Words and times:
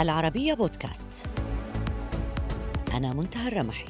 العربية 0.00 0.54
بودكاست. 0.54 1.26
أنا 2.94 3.14
منتهى 3.14 3.48
الرمحي. 3.48 3.88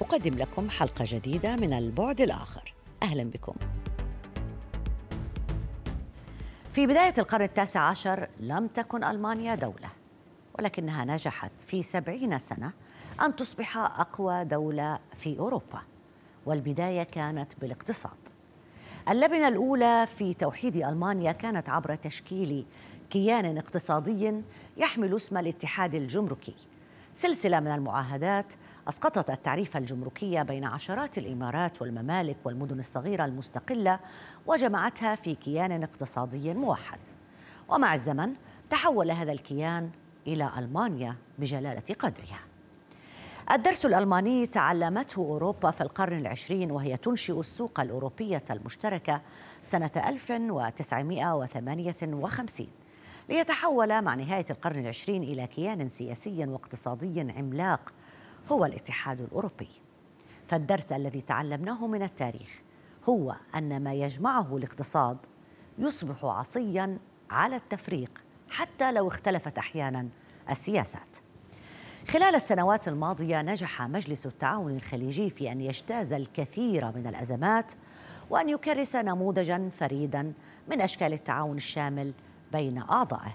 أقدم 0.00 0.34
لكم 0.38 0.70
حلقة 0.70 1.04
جديدة 1.08 1.56
من 1.56 1.72
البعد 1.72 2.20
الآخر. 2.20 2.74
أهلا 3.02 3.24
بكم. 3.24 3.54
في 6.72 6.86
بداية 6.86 7.14
القرن 7.18 7.42
التاسع 7.42 7.80
عشر 7.80 8.28
لم 8.40 8.66
تكن 8.66 9.04
ألمانيا 9.04 9.54
دولة 9.54 9.90
ولكنها 10.58 11.04
نجحت 11.04 11.52
في 11.66 11.82
سبعين 11.82 12.38
سنة 12.38 12.72
أن 13.22 13.36
تصبح 13.36 13.76
أقوى 13.76 14.44
دولة 14.44 14.98
في 15.16 15.38
أوروبا 15.38 15.82
والبداية 16.46 17.02
كانت 17.02 17.52
بالاقتصاد. 17.60 18.28
اللبنة 19.08 19.48
الأولى 19.48 20.06
في 20.18 20.34
توحيد 20.34 20.76
ألمانيا 20.76 21.32
كانت 21.32 21.68
عبر 21.68 21.94
تشكيل 21.94 22.66
كيان 23.10 23.58
اقتصادي 23.58 24.42
يحمل 24.78 25.16
اسم 25.16 25.38
الاتحاد 25.38 25.94
الجمركي. 25.94 26.54
سلسلة 27.14 27.60
من 27.60 27.74
المعاهدات 27.74 28.52
أسقطت 28.88 29.30
التعريف 29.30 29.76
الجمركي 29.76 30.44
بين 30.44 30.64
عشرات 30.64 31.18
الإمارات 31.18 31.82
والممالك 31.82 32.36
والمدن 32.44 32.78
الصغيرة 32.78 33.24
المستقلة 33.24 34.00
وجمعتها 34.46 35.14
في 35.14 35.34
كيان 35.34 35.82
اقتصادي 35.82 36.54
موحد. 36.54 36.98
ومع 37.68 37.94
الزمن 37.94 38.34
تحول 38.70 39.10
هذا 39.10 39.32
الكيان 39.32 39.90
إلى 40.26 40.50
ألمانيا 40.58 41.16
بجلالة 41.38 41.94
قدرها. 41.98 42.40
الدرس 43.52 43.86
الألماني 43.86 44.46
تعلمته 44.46 45.20
أوروبا 45.20 45.70
في 45.70 45.80
القرن 45.80 46.18
العشرين 46.18 46.70
وهي 46.70 46.96
تنشئ 46.96 47.40
السوق 47.40 47.80
الأوروبية 47.80 48.44
المشتركة 48.50 49.22
سنة 49.62 49.90
1958 49.96 52.66
ليتحول 53.28 54.02
مع 54.02 54.14
نهاية 54.14 54.44
القرن 54.50 54.78
العشرين 54.78 55.22
إلى 55.22 55.46
كيان 55.46 55.88
سياسي 55.88 56.46
واقتصادي 56.46 57.20
عملاق 57.20 57.92
هو 58.52 58.64
الاتحاد 58.64 59.20
الأوروبي. 59.20 59.68
فالدرس 60.48 60.92
الذي 60.92 61.20
تعلمناه 61.20 61.86
من 61.86 62.02
التاريخ 62.02 62.62
هو 63.08 63.36
أن 63.54 63.84
ما 63.84 63.94
يجمعه 63.94 64.56
الاقتصاد 64.56 65.18
يصبح 65.78 66.24
عصيا 66.24 66.98
على 67.30 67.56
التفريق 67.56 68.10
حتى 68.50 68.92
لو 68.92 69.08
اختلفت 69.08 69.58
أحيانا 69.58 70.08
السياسات. 70.50 71.16
خلال 72.08 72.34
السنوات 72.34 72.88
الماضية 72.88 73.42
نجح 73.42 73.82
مجلس 73.82 74.26
التعاون 74.26 74.76
الخليجي 74.76 75.30
في 75.30 75.52
أن 75.52 75.60
يجتاز 75.60 76.12
الكثير 76.12 76.92
من 76.92 77.06
الأزمات 77.06 77.72
وأن 78.30 78.48
يكرس 78.48 78.96
نموذجا 78.96 79.68
فريدا 79.72 80.32
من 80.70 80.80
أشكال 80.80 81.12
التعاون 81.12 81.56
الشامل 81.56 82.12
بين 82.52 82.78
أعضائه. 82.78 83.32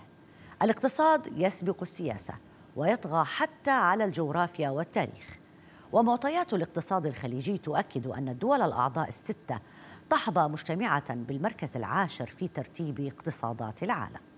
الاقتصاد 0.61 1.39
يسبق 1.39 1.81
السياسة 1.81 2.33
ويطغى 2.75 3.25
حتى 3.25 3.71
على 3.71 4.05
الجغرافيا 4.05 4.69
والتاريخ. 4.69 5.39
ومعطيات 5.91 6.53
الاقتصاد 6.53 7.05
الخليجي 7.05 7.57
تؤكد 7.57 8.07
أن 8.07 8.29
الدول 8.29 8.61
الأعضاء 8.61 9.09
الستة 9.09 9.59
تحظى 10.09 10.47
مجتمعة 10.47 11.15
بالمركز 11.15 11.77
العاشر 11.77 12.25
في 12.25 12.47
ترتيب 12.47 12.99
اقتصادات 12.99 13.83
العالم. 13.83 14.30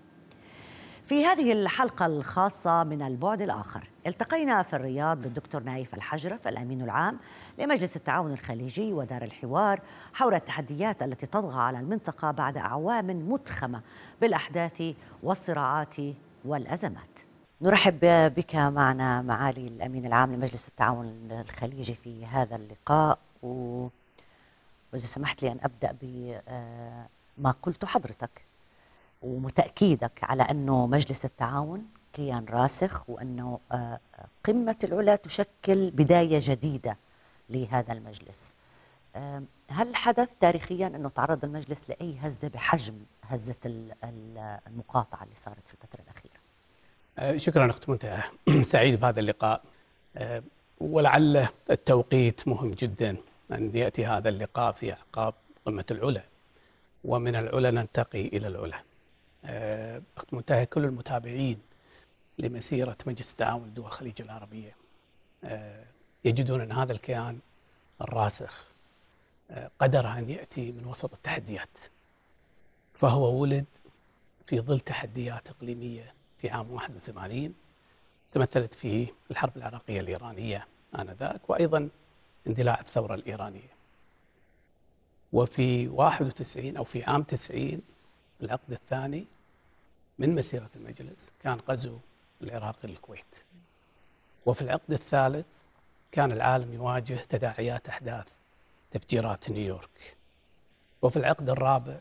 في 1.06 1.26
هذه 1.26 1.52
الحلقة 1.52 2.06
الخاصة 2.06 2.84
من 2.84 3.02
البعد 3.02 3.42
الآخر. 3.42 3.88
التقينا 4.06 4.62
في 4.62 4.76
الرياض 4.76 5.22
بالدكتور 5.22 5.62
نايف 5.62 5.94
الحجرف 5.94 6.48
الأمين 6.48 6.82
العام 6.82 7.18
لمجلس 7.58 7.96
التعاون 7.96 8.32
الخليجي 8.32 8.92
ودار 8.92 9.22
الحوار 9.22 9.80
حول 10.14 10.34
التحديات 10.34 11.02
التي 11.02 11.26
تطغى 11.26 11.62
على 11.62 11.78
المنطقة 11.80 12.30
بعد 12.30 12.56
أعوام 12.56 13.06
متخمة 13.06 13.80
بالأحداث 14.20 14.94
والصراعات 15.22 15.96
والأزمات. 16.44 17.20
نرحب 17.60 17.98
بك 18.36 18.56
معنا 18.56 19.22
معالي 19.22 19.66
الأمين 19.66 20.06
العام 20.06 20.34
لمجلس 20.34 20.68
التعاون 20.68 21.28
الخليجي 21.30 21.94
في 21.94 22.26
هذا 22.26 22.56
اللقاء. 22.56 23.18
و... 23.42 23.86
وإذا 24.92 25.06
سمحت 25.06 25.42
لي 25.42 25.52
أن 25.52 25.58
أبدأ 25.62 25.96
بما 26.02 27.54
قلت 27.62 27.84
حضرتك. 27.84 28.53
ومتأكيدك 29.24 30.20
على 30.22 30.42
أنه 30.42 30.86
مجلس 30.86 31.24
التعاون 31.24 31.86
كيان 32.12 32.44
راسخ 32.50 33.10
وأنه 33.10 33.60
آه، 33.72 34.00
قمة 34.44 34.76
العلا 34.84 35.16
تشكل 35.16 35.90
بداية 35.90 36.40
جديدة 36.42 36.96
لهذا 37.50 37.92
المجلس. 37.92 38.54
هل 39.68 39.96
حدث 39.96 40.28
تاريخيا 40.40 40.86
أنه 40.86 41.08
تعرض 41.08 41.44
المجلس 41.44 41.84
لأي 41.88 42.16
هزة 42.20 42.48
بحجم 42.48 42.94
هزة 43.22 43.54
المقاطعة 44.66 45.22
اللي 45.22 45.34
صارت 45.34 45.66
في 45.66 45.74
الفترة 45.74 46.00
الأخيرة؟ 46.02 46.34
آه، 47.18 47.36
شكرا 47.36 47.70
أخت 47.70 47.88
منتهى. 47.88 48.22
سعيد 48.62 49.00
بهذا 49.00 49.20
اللقاء. 49.20 49.62
آه، 50.16 50.42
ولعل 50.80 51.48
التوقيت 51.70 52.48
مهم 52.48 52.70
جدا 52.70 53.16
أن 53.52 53.70
يأتي 53.74 54.06
هذا 54.06 54.28
اللقاء 54.28 54.72
في 54.72 54.92
أعقاب 54.92 55.34
قمة 55.66 55.84
العلا. 55.90 56.22
ومن 57.04 57.36
العلا 57.36 57.70
ننتقي 57.70 58.20
إلى 58.20 58.48
العلا. 58.48 58.82
آه، 59.44 60.02
منتهى 60.32 60.66
كل 60.66 60.84
المتابعين 60.84 61.58
لمسيرة 62.38 62.96
مجلس 63.06 63.32
التعاون 63.32 63.68
لدول 63.68 63.86
الخليج 63.86 64.22
العربية. 64.22 64.76
آه، 65.44 65.84
يجدون 66.24 66.60
أن 66.60 66.72
هذا 66.72 66.92
الكيان 66.92 67.38
الراسخ 68.00 68.66
آه، 69.50 69.70
قدر 69.78 70.08
أن 70.08 70.30
يأتي 70.30 70.72
من 70.72 70.86
وسط 70.86 71.12
التحديات 71.14 71.78
فهو 72.94 73.40
ولد 73.40 73.64
في 74.46 74.60
ظل 74.60 74.80
تحديات 74.80 75.48
إقليمية 75.50 76.14
في 76.38 76.50
عام 76.50 76.70
81 76.70 77.54
تمثلت 78.32 78.74
فيه 78.74 79.06
الحرب 79.30 79.56
العراقية 79.56 80.00
الإيرانية 80.00 80.66
آنذاك 80.98 81.50
وأيضا 81.50 81.88
اندلاع 82.46 82.80
الثورة 82.80 83.14
الإيرانية. 83.14 83.74
وفي 85.32 85.88
91 85.88 86.76
أو 86.76 86.84
في 86.84 87.04
عام 87.04 87.22
90 87.22 87.82
العقد 88.42 88.72
الثاني 88.72 89.26
من 90.18 90.34
مسيرة 90.34 90.70
المجلس 90.76 91.32
كان 91.42 91.60
غزو 91.68 91.98
العراق 92.42 92.76
للكويت. 92.84 93.36
وفي 94.46 94.62
العقد 94.62 94.92
الثالث 94.92 95.46
كان 96.12 96.32
العالم 96.32 96.74
يواجه 96.74 97.14
تداعيات 97.28 97.88
أحداث 97.88 98.26
تفجيرات 98.90 99.50
نيويورك. 99.50 100.16
وفي 101.02 101.16
العقد 101.16 101.50
الرابع 101.50 101.98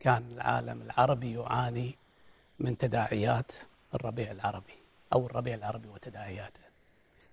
كان 0.00 0.32
العالم 0.32 0.82
العربي 0.82 1.34
يعاني 1.34 1.94
من 2.58 2.78
تداعيات 2.78 3.52
الربيع 3.94 4.30
العربي 4.30 4.78
أو 5.12 5.26
الربيع 5.26 5.54
العربي 5.54 5.88
وتداعياته. 5.88 6.60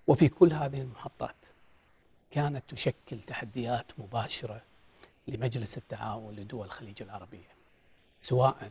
وفي 0.06 0.28
كل 0.28 0.52
هذه 0.52 0.80
المحطات 0.80 1.34
كانت 2.30 2.62
تشكل 2.68 3.20
تحديات 3.26 3.86
مباشرة 3.98 4.62
لمجلس 5.28 5.78
التعاون 5.78 6.36
لدول 6.36 6.66
الخليج 6.66 7.02
العربية 7.02 7.48
سواء 8.20 8.70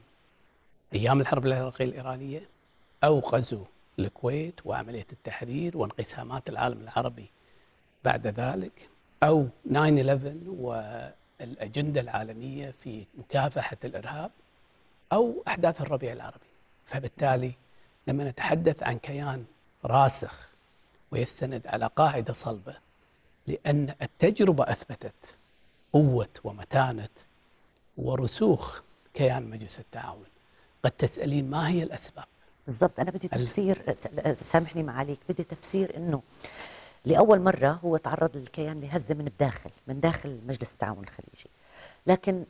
أيام 0.94 1.22
الحرب 1.22 1.46
العراقية 1.46 1.86
الإيرانية 1.86 2.50
أو 3.04 3.20
غزو 3.20 3.66
الكويت 4.00 4.66
وعملية 4.66 5.08
التحرير 5.12 5.78
وانقسامات 5.78 6.50
العالم 6.50 6.82
العربي 6.82 7.30
بعد 8.04 8.28
ذلك 8.28 8.90
أو 9.24 9.48
9-11 9.70 9.76
والأجندة 11.40 12.02
العالمية 12.02 12.74
في 12.84 13.06
مكافحة 13.18 13.78
الإرهاب 13.84 14.32
أو 15.14 15.44
أحداث 15.48 15.82
الربيع 15.82 16.14
العربي. 16.14 16.46
فبالتالي 16.86 17.52
لما 18.08 18.24
نتحدث 18.24 18.84
عن 18.84 18.98
كيان 18.98 19.46
راسخ 19.86 20.50
ويستند 21.12 21.68
على 21.68 21.90
قاعدة 21.96 22.34
صلبة 22.34 22.76
لأن 23.48 23.96
التجربة 24.02 24.64
أثبتت 24.64 25.38
قوة 25.94 26.30
ومتانة 26.44 27.10
ورسوخ 27.98 28.82
كيان 29.14 29.50
مجلس 29.50 29.80
التعاون. 29.80 30.26
قد 30.86 30.92
تسألين 30.92 31.50
ما 31.50 31.70
هي 31.70 31.84
الأسباب؟ 31.84 32.26
بالضبط. 32.66 33.00
أنا 33.00 33.12
بدي 33.12 33.28
تفسير 33.28 33.96
سامحني 34.34 34.84
معاليك 34.84 35.20
بدي 35.30 35.44
تفسير 35.44 35.98
أنه 35.98 36.22
لأول 37.06 37.42
مرة 37.42 37.80
هو 37.86 37.98
تعرض 37.98 38.38
للكيان 38.38 38.82
لهزة 38.82 39.16
من 39.16 39.28
الداخل 39.28 39.70
من 39.88 40.00
داخل 40.00 40.40
مجلس 40.48 40.74
التعاون 40.74 41.04
الخليجي. 41.04 41.50
لكن 42.08 42.46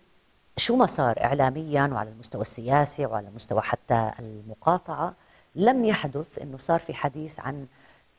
شو 0.57 0.75
ما 0.75 0.85
صار 0.85 1.23
إعلاميا 1.23 1.89
وعلى 1.91 2.09
المستوى 2.09 2.41
السياسي 2.41 3.05
وعلى 3.05 3.29
مستوى 3.35 3.61
حتى 3.61 4.11
المقاطعة 4.19 5.15
لم 5.55 5.85
يحدث 5.85 6.39
أنه 6.41 6.57
صار 6.57 6.79
في 6.79 6.93
حديث 6.93 7.39
عن 7.39 7.67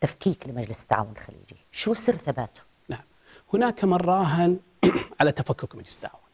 تفكيك 0.00 0.48
لمجلس 0.48 0.82
التعاون 0.82 1.12
الخليجي. 1.12 1.56
شو 1.72 1.94
سر 1.94 2.16
ثباته؟ 2.16 2.60
نعم. 2.88 3.04
هناك 3.54 3.84
من 3.84 3.96
راهن 3.96 4.58
على 5.20 5.32
تفكك 5.32 5.74
مجلس 5.74 6.04
التعاون. 6.04 6.26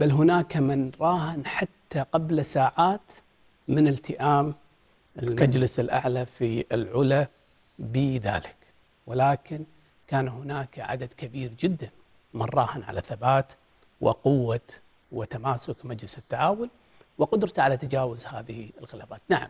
بل 0.00 0.12
هناك 0.12 0.56
من 0.56 0.90
راهن 1.00 1.46
حتى 1.46 2.00
قبل 2.12 2.44
ساعات 2.44 3.00
من 3.68 3.88
التئام 3.88 4.54
المجلس 5.18 5.80
الأعلى 5.80 6.26
في 6.26 6.64
العلا 6.72 7.28
بذلك. 7.78 8.56
ولكن 9.06 9.64
كان 10.08 10.28
هناك 10.28 10.78
عدد 10.78 11.12
كبير 11.12 11.52
جدا 11.60 11.90
من 12.34 12.42
راهن 12.42 12.82
على 12.82 13.00
ثبات 13.00 13.52
وقوة 14.00 14.60
وتماسك 15.12 15.76
مجلس 15.84 16.18
التعاون 16.18 16.70
وقدرته 17.18 17.62
على 17.62 17.76
تجاوز 17.76 18.26
هذه 18.26 18.70
الخلافات. 18.80 19.20
نعم 19.28 19.48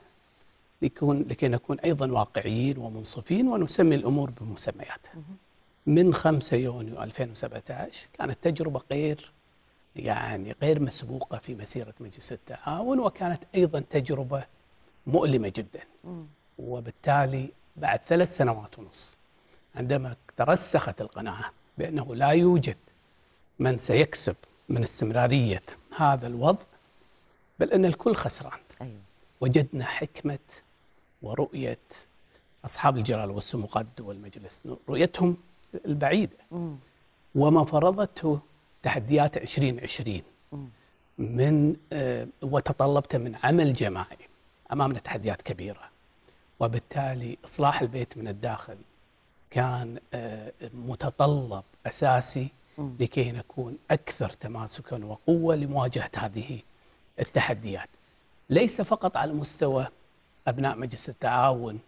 ليكون 0.82 1.22
لكي 1.22 1.48
نكون 1.48 1.80
أيضا 1.80 2.12
واقعيين 2.12 2.78
ومنصفين 2.78 3.48
ونسمي 3.48 3.94
الأمور 3.94 4.30
بمسمياتها. 4.30 5.14
من 5.86 6.14
5 6.14 6.56
يونيو 6.56 7.02
2017 7.02 8.08
كانت 8.18 8.38
تجربة 8.42 8.82
غير 8.90 9.32
يعني 9.96 10.54
غير 10.62 10.80
مسبوقة 10.80 11.38
في 11.38 11.54
مسيرة 11.54 11.94
مجلس 12.00 12.32
التعاون 12.32 12.98
وكانت 12.98 13.42
أيضا 13.54 13.80
تجربة 13.80 14.44
مؤلمة 15.06 15.48
جدا. 15.48 15.80
وبالتالي 16.58 17.48
بعد 17.76 18.00
ثلاث 18.06 18.36
سنوات 18.36 18.78
ونص 18.78 19.16
عندما 19.74 20.16
ترسخت 20.36 21.00
القناعة 21.00 21.52
بأنه 21.78 22.14
لا 22.14 22.28
يوجد 22.28 22.76
من 23.58 23.78
سيكسب 23.78 24.36
من 24.68 24.82
استمرارية 24.82 25.62
هذا 25.96 26.26
الوضع 26.26 26.64
بل 27.58 27.72
أن 27.72 27.84
الكل 27.84 28.14
خسران. 28.14 28.58
أيوه. 28.80 29.00
وجدنا 29.40 29.84
حكمة 29.84 30.38
ورؤية 31.22 31.78
أصحاب 32.64 32.96
الجلال 32.96 33.30
والسمو 33.30 33.66
قاده 33.66 33.88
الدول 33.88 34.16
المجلس 34.16 34.62
رؤيتهم 34.88 35.36
البعيدة 35.86 36.36
وما 37.34 37.64
فرضته 37.64 38.40
تحديات 38.82 39.36
2020 39.36 40.22
من 41.18 41.76
آه 41.92 42.26
وتطلبته 42.42 43.18
من 43.18 43.36
عمل 43.42 43.72
جماعي 43.72 44.18
أمامنا 44.72 44.98
تحديات 44.98 45.42
كبيرة. 45.42 45.90
وبالتالي 46.60 47.38
إصلاح 47.44 47.80
البيت 47.82 48.16
من 48.16 48.28
الداخل 48.28 48.76
كان 49.50 49.98
آه 50.14 50.52
متطلب 50.74 51.62
أساسي 51.86 52.48
لكي 52.78 53.32
نكون 53.32 53.78
أكثر 53.90 54.28
تماسكا 54.30 55.04
وقوة 55.04 55.56
لمواجهة 55.56 56.10
هذه 56.16 56.60
التحديات. 57.20 57.88
ليس 58.50 58.80
فقط 58.80 59.16
على 59.16 59.32
مستوى 59.32 59.86
أبناء 60.48 60.78
مجلس 60.78 61.08
التعاون 61.08 61.78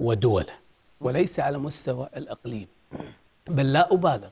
ودوله 0.00 0.52
وليس 1.00 1.40
على 1.40 1.58
مستوى 1.58 2.08
الإقليم 2.16 2.66
بل 3.46 3.72
لا 3.72 3.92
أبالغ 3.94 4.28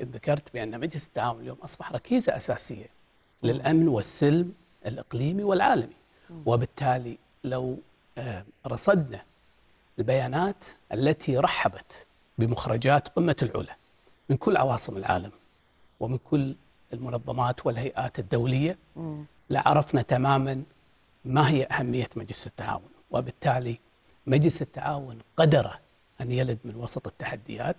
ذكرت 0.00 0.52
بأن 0.54 0.80
مجلس 0.80 1.06
التعاون 1.06 1.40
اليوم 1.40 1.56
أصبح 1.64 1.92
ركيزة 1.92 2.36
أساسية 2.36 2.86
للأمن 3.42 3.88
والسلم 3.88 4.52
الإقليمي 4.86 5.42
والعالمي. 5.42 5.94
وبالتالي 6.46 7.18
لو 7.44 7.78
آه، 8.18 8.44
رصدنا 8.66 9.22
البيانات 9.98 10.64
التي 10.92 11.38
رحبت 11.38 12.06
بمخرجات 12.38 13.08
قمه 13.08 13.36
العلا 13.42 13.76
من 14.28 14.36
كل 14.36 14.56
عواصم 14.56 14.96
العالم 14.96 15.30
ومن 16.00 16.18
كل 16.30 16.54
المنظمات 16.92 17.66
والهيئات 17.66 18.18
الدولية 18.18 18.78
لعرفنا 19.50 20.02
تماما 20.02 20.62
ما 21.24 21.50
هي 21.50 21.64
أهمية 21.64 22.08
مجلس 22.16 22.46
التعاون. 22.46 22.88
وبالتالي 23.10 23.78
مجلس 24.26 24.62
التعاون 24.62 25.18
قدر 25.36 25.78
أن 26.20 26.32
يلد 26.32 26.58
من 26.64 26.76
وسط 26.76 27.06
التحديات 27.06 27.76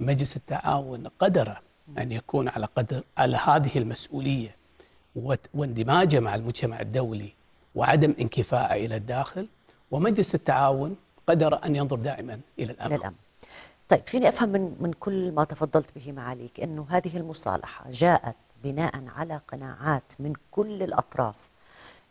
مجلس 0.00 0.36
التعاون 0.36 1.06
قدر 1.18 1.60
أن 1.98 2.12
يكون 2.12 2.48
على 2.48 2.66
قدر 2.76 3.02
على 3.18 3.36
هذه 3.36 3.78
المسؤولية 3.78 4.56
واندماجه 5.54 6.20
مع 6.20 6.34
المجتمع 6.34 6.80
الدولي 6.80 7.32
وعدم 7.74 8.14
انكفاءه 8.20 8.74
إلى 8.74 8.96
الداخل 8.96 9.48
ومجلس 9.90 10.34
التعاون 10.34 10.96
قدر 11.26 11.64
أن 11.64 11.76
ينظر 11.76 11.96
دائما 11.96 12.40
إلى 12.58 12.72
الامام. 12.72 12.94
الأمام. 12.94 13.14
طيب 13.88 14.02
فيني 14.06 14.28
أفهم 14.28 14.48
من 14.48 14.76
من 14.80 14.92
كل 14.92 15.32
ما 15.32 15.44
تفضلت 15.44 15.86
به 15.96 16.12
معاليك 16.12 16.60
إنه 16.60 16.86
هذه 16.90 17.16
المصالحة 17.16 17.90
جاءت 17.90 18.36
بناء 18.64 19.04
على 19.16 19.40
قناعات 19.48 20.02
من 20.18 20.32
كل 20.50 20.82
الأطراف 20.82 21.34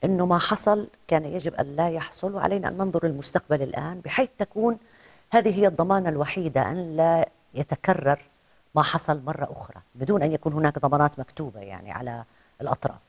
إنه 0.03 0.25
ما 0.25 0.39
حصل 0.39 0.87
كان 1.07 1.25
يجب 1.25 1.53
أن 1.53 1.75
لا 1.75 1.89
يحصل 1.89 2.35
وعلينا 2.35 2.67
أن 2.67 2.77
ننظر 2.77 3.05
للمستقبل 3.07 3.61
الآن 3.61 3.99
بحيث 3.99 4.29
تكون 4.37 4.77
هذه 5.31 5.59
هي 5.59 5.67
الضمانة 5.67 6.09
الوحيدة 6.09 6.69
أن 6.69 6.97
لا 6.97 7.29
يتكرر 7.55 8.21
ما 8.75 8.83
حصل 8.83 9.21
مرة 9.25 9.47
أخرى 9.51 9.81
بدون 9.95 10.23
أن 10.23 10.31
يكون 10.31 10.53
هناك 10.53 10.79
ضمانات 10.79 11.19
مكتوبة 11.19 11.59
يعني 11.59 11.91
على 11.91 12.23
الأطراف. 12.61 12.99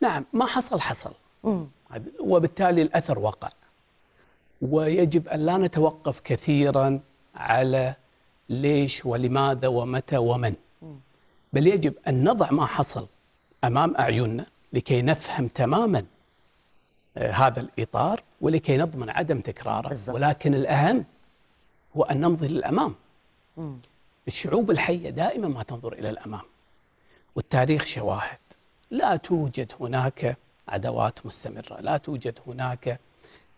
نعم 0.00 0.24
ما 0.32 0.46
حصل 0.46 0.80
حصل. 0.80 1.12
مم. 1.44 1.66
وبالتالي 2.20 2.82
الأثر 2.82 3.18
وقع. 3.18 3.48
ويجب 4.62 5.28
أن 5.28 5.40
لا 5.40 5.56
نتوقف 5.56 6.20
كثيرا 6.20 7.00
على 7.34 7.94
ليش 8.48 9.06
ولماذا 9.06 9.68
ومتى 9.68 10.16
ومن. 10.16 10.54
بل 11.52 11.66
يجب 11.66 11.94
أن 12.08 12.24
نضع 12.24 12.50
ما 12.50 12.66
حصل 12.66 13.06
أمام 13.64 13.96
أعيننا 13.96 14.46
لكي 14.72 15.02
نفهم 15.02 15.48
تماما 15.48 16.04
آه، 17.16 17.32
هذا 17.32 17.60
الإطار 17.60 18.22
ولكي 18.40 18.76
نضمن 18.76 19.10
عدم 19.10 19.40
تكراره 19.40 19.88
بالزبط. 19.88 20.14
ولكن 20.16 20.54
الأهم 20.54 21.04
هو 21.96 22.02
أن 22.02 22.20
نمضي 22.20 22.48
للأمام. 22.48 22.94
الشعوب 24.28 24.70
الحية 24.70 25.10
دائما 25.10 25.48
ما 25.48 25.62
تنظر 25.62 25.92
إلى 25.92 26.10
الأمام 26.10 26.40
والتاريخ 27.36 27.84
شواهد. 27.84 28.38
لا 28.90 29.16
توجد 29.16 29.72
هناك 29.80 30.36
عداوات 30.68 31.26
مستمرة 31.26 31.80
لا 31.80 31.96
توجد 31.96 32.38
هناك 32.46 33.00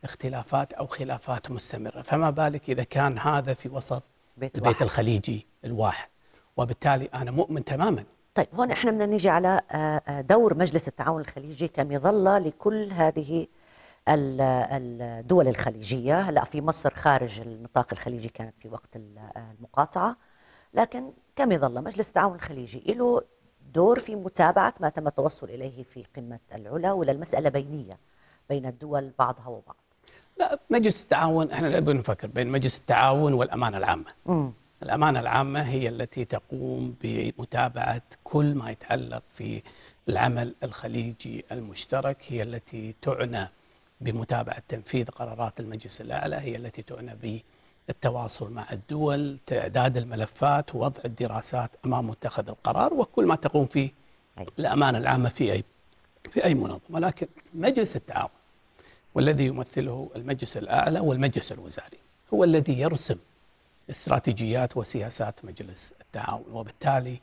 اختلافات 0.05 0.73
أو 0.73 0.87
خلافات 0.87 1.51
مستمرة. 1.51 2.03
فما 2.03 2.31
بالك 2.31 2.71
إذا 2.71 2.85
كان 2.85 3.19
هذا 3.19 3.55
في 3.55 3.69
وسط 3.69 4.03
بيت 4.37 4.57
البيت 4.57 4.73
واحد. 4.73 4.83
الخليجي 4.83 5.47
الواحد؟ 5.65 6.09
وبالتالي 6.57 7.09
أنا 7.15 7.31
مؤمن 7.31 7.65
تماما. 7.65 8.05
طيب 8.35 8.47
هون 8.55 8.71
إحنا 8.71 8.91
بدنا 8.91 9.07
نيجي 9.07 9.29
على 9.29 9.61
آه، 9.71 10.03
آه، 10.09 10.21
دور 10.21 10.55
مجلس 10.55 10.89
التعاون 10.89 11.21
الخليجي 11.21 11.69
كمظله 11.69 12.39
لكل 12.39 12.93
هذه 12.93 13.47
الدول 14.09 15.49
الخليجية، 15.49 16.21
هلا 16.21 16.45
في 16.45 16.61
مصر 16.61 16.95
خارج 16.95 17.41
النطاق 17.41 17.87
الخليجي 17.93 18.29
كانت 18.29 18.55
في 18.61 18.69
وقت 18.69 18.97
المقاطعة، 19.37 20.17
لكن 20.75 21.13
كمظله 21.37 21.81
مجلس 21.81 22.09
التعاون 22.09 22.35
الخليجي 22.35 22.95
له 22.95 23.23
دور 23.75 23.99
في 23.99 24.17
متابعة 24.17 24.75
ما 24.81 24.89
تم 24.89 25.07
التوصل 25.07 25.51
إليه 25.51 25.83
في 25.83 26.05
قمة 26.17 26.39
العلا 26.55 26.93
ولا 26.93 27.13
المسألة 27.13 27.49
بينية 27.49 27.99
بين 28.49 28.67
الدول 28.67 29.11
بعضها 29.19 29.49
وبعض؟ 29.49 29.77
لا 30.39 30.59
مجلس 30.71 31.03
التعاون 31.03 31.51
إحنا 31.51 31.81
نبغى 31.81 31.95
نفكر 31.95 32.27
بين 32.27 32.49
مجلس 32.49 32.79
التعاون 32.79 33.33
والأمانة 33.33 33.79
العامة. 33.79 34.05
م. 34.27 34.51
الأمانة 34.83 35.21
العامة 35.21 35.63
هي 35.63 35.89
التي 35.89 36.25
تقوم 36.25 36.95
بمتابعة 37.03 38.03
كل 38.25 38.55
ما 38.55 38.71
يتعلق 38.71 39.23
في 39.35 39.63
العمل 40.09 40.55
الخليجي 40.63 41.45
المشترك 41.53 42.17
هي 42.29 42.43
التي 42.43 42.95
تعنى 43.03 43.49
بمتابعة 44.01 44.63
تنفيذ 44.69 45.07
قرارات 45.07 45.61
المجلس 45.61 46.01
الأعلى 46.01 46.37
هي 46.37 46.57
التي 46.57 46.83
تعنى 46.83 47.43
بالتواصل 47.89 48.51
مع 48.53 48.67
الدول 48.73 49.39
تعداد 49.47 49.97
الملفات 49.97 50.75
ووضع 50.75 51.03
الدراسات 51.05 51.71
أمام 51.85 52.07
متخذ 52.11 52.49
القرار 52.49 52.95
وكل 52.95 53.27
ما 53.27 53.35
تقوم 53.35 53.67
فيه 53.67 53.91
الأمانة 54.59 54.99
العامة 54.99 55.29
في 55.29 55.53
أي 55.53 55.65
في 56.31 56.45
أي 56.45 56.55
منظمة. 56.55 57.01
لكن 57.01 57.27
مجلس 57.55 57.97
التعاون 57.97 58.31
والذي 59.15 59.47
يمثله 59.47 60.11
المجلس 60.17 60.57
الأعلى 60.57 61.01
والمجلس 61.01 61.53
الوزاري 61.53 61.99
هو 62.35 62.45
الذي 62.45 62.81
يرسم 62.81 63.17
استراتيجيات 63.91 64.77
وسياسات 64.77 65.45
مجلس 65.45 65.95
التعاون 66.01 66.45
وبالتالي 66.53 67.21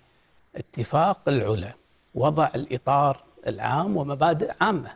اتفاق 0.55 1.19
العلا 1.27 1.73
وضع 2.15 2.49
الإطار 2.55 3.23
العام 3.47 3.97
ومبادئ 3.97 4.51
عامة 4.61 4.91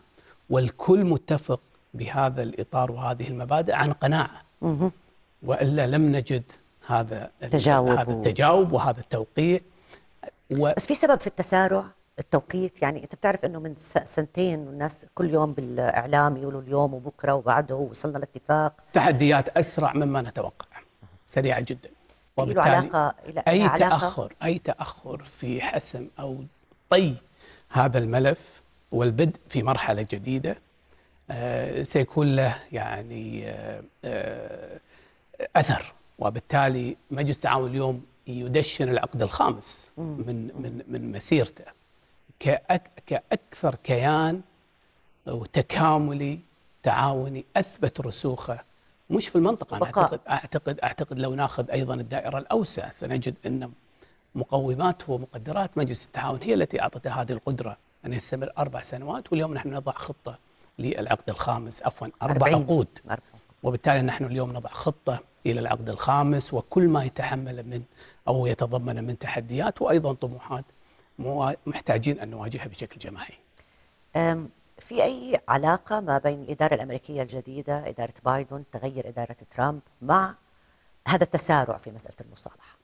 والكل 0.49 1.03
متفق 1.03 1.59
بهذا 1.93 2.43
الإطار 2.43 2.91
وهذه 2.91 3.27
المبادئ 3.27 3.73
عن 3.73 3.93
قناعة. 3.93 4.41
وإلا 5.43 5.87
لم 5.87 6.11
نجد 6.11 6.43
هذا 6.87 7.31
تجاوب 7.41 7.89
هذا 7.89 8.11
التجاوب 8.11 8.71
وهذا 8.71 8.99
التوقيع. 8.99 9.59
و... 10.51 10.73
بس 10.77 10.85
في 10.85 10.95
سبب 10.95 11.19
في 11.19 11.27
التسارع 11.27 11.85
التوقيت 12.19 12.81
يعني 12.81 13.03
أنت 13.03 13.15
بتعرف 13.15 13.45
إنه 13.45 13.59
من 13.59 13.75
سنتين 14.05 14.59
والناس 14.59 14.97
كل 15.15 15.29
يوم 15.29 15.53
بالإعلام 15.53 16.37
يقولوا 16.37 16.61
اليوم 16.61 16.93
وبكرة 16.93 17.33
وبعده 17.33 17.75
وصلنا 17.75 18.17
لاتفاق. 18.17 18.73
تحديات 18.93 19.57
أسرع 19.57 19.93
مما 19.93 20.21
نتوقع. 20.21 20.65
سريعة 21.25 21.61
جدا. 21.61 21.89
وبالتالي 22.37 22.69
علاقة 22.69 23.15
أي 23.47 23.63
علاقة؟ 23.63 23.89
تأخر 23.89 24.33
أي 24.43 24.59
تأخر 24.59 25.23
في 25.23 25.61
حسم 25.61 26.07
أو 26.19 26.37
طي 26.89 27.15
هذا 27.69 27.97
الملف 27.97 28.61
والبدء 28.91 29.39
في 29.49 29.63
مرحلة 29.63 30.01
جديدة. 30.01 30.57
سيكون 31.83 32.35
له 32.35 32.55
يعني 32.71 33.49
آه، 33.49 33.83
آه، 34.05 34.79
أثر. 35.55 35.93
وبالتالي 36.19 36.97
مجلس 37.11 37.37
التعاون 37.37 37.69
اليوم 37.69 38.05
يدشن 38.27 38.89
العقد 38.89 39.21
الخامس 39.21 39.91
من 39.97 40.61
من 40.61 40.83
من 40.87 41.11
مسيرته. 41.11 41.63
كأكثر 43.07 43.75
كيان 43.75 44.41
وتكاملي 45.27 46.39
تعاوني 46.83 47.45
أثبت 47.57 48.01
رسوخه 48.01 48.59
مش 49.09 49.27
في 49.27 49.35
المنطقة. 49.35 49.77
أنا 49.77 49.85
أعتقد 49.85 50.19
أعتقد 50.29 50.79
أعتقد 50.79 51.19
لو 51.19 51.35
ناخذ 51.35 51.71
أيضا 51.71 51.93
الدائرة 51.93 52.37
الأوسع 52.37 52.89
سنجد 52.89 53.35
أن 53.45 53.71
مقومات 54.35 55.09
ومقدرات 55.09 55.77
مجلس 55.77 56.05
التعاون 56.05 56.39
هي 56.43 56.53
التي 56.53 56.81
اعطته 56.81 57.21
هذه 57.21 57.31
القدرة. 57.31 57.77
ان 58.05 58.13
يستمر 58.13 58.51
أربع 58.57 58.81
سنوات 58.81 59.31
واليوم 59.31 59.53
نحن 59.53 59.73
نضع 59.73 59.91
خطة 59.91 60.37
للعقد 60.79 61.29
الخامس. 61.29 61.83
عفوا 61.83 62.07
أربع 62.23 62.47
عقود. 62.47 62.87
وبالتالي 63.63 64.01
نحن 64.01 64.25
اليوم 64.25 64.53
نضع 64.53 64.69
خطة 64.69 65.19
إلى 65.45 65.59
العقد 65.59 65.89
الخامس 65.89 66.53
وكل 66.53 66.87
ما 66.87 67.03
يتحمل 67.03 67.63
من 67.63 67.83
أو 68.27 68.45
يتضمن 68.45 69.03
من 69.03 69.19
تحديات 69.19 69.81
وأيضا 69.81 70.13
طموحات 70.13 70.65
محتاجين 71.65 72.19
أن 72.19 72.29
نواجهها 72.29 72.67
بشكل 72.67 72.99
جماعي. 72.99 73.33
في 74.79 75.03
أي 75.03 75.39
علاقة 75.47 75.99
ما 75.99 76.17
بين 76.17 76.41
الإدارة 76.41 76.73
الأمريكية 76.73 77.21
الجديدة 77.21 77.89
إدارة 77.89 78.13
بايدن 78.25 78.63
تغير 78.71 79.07
إدارة 79.07 79.35
ترامب 79.55 79.81
مع 80.01 80.35
هذا 81.07 81.23
التسارع 81.23 81.77
في 81.77 81.91
مسألة 81.91 82.15
المصالحة؟ 82.21 82.77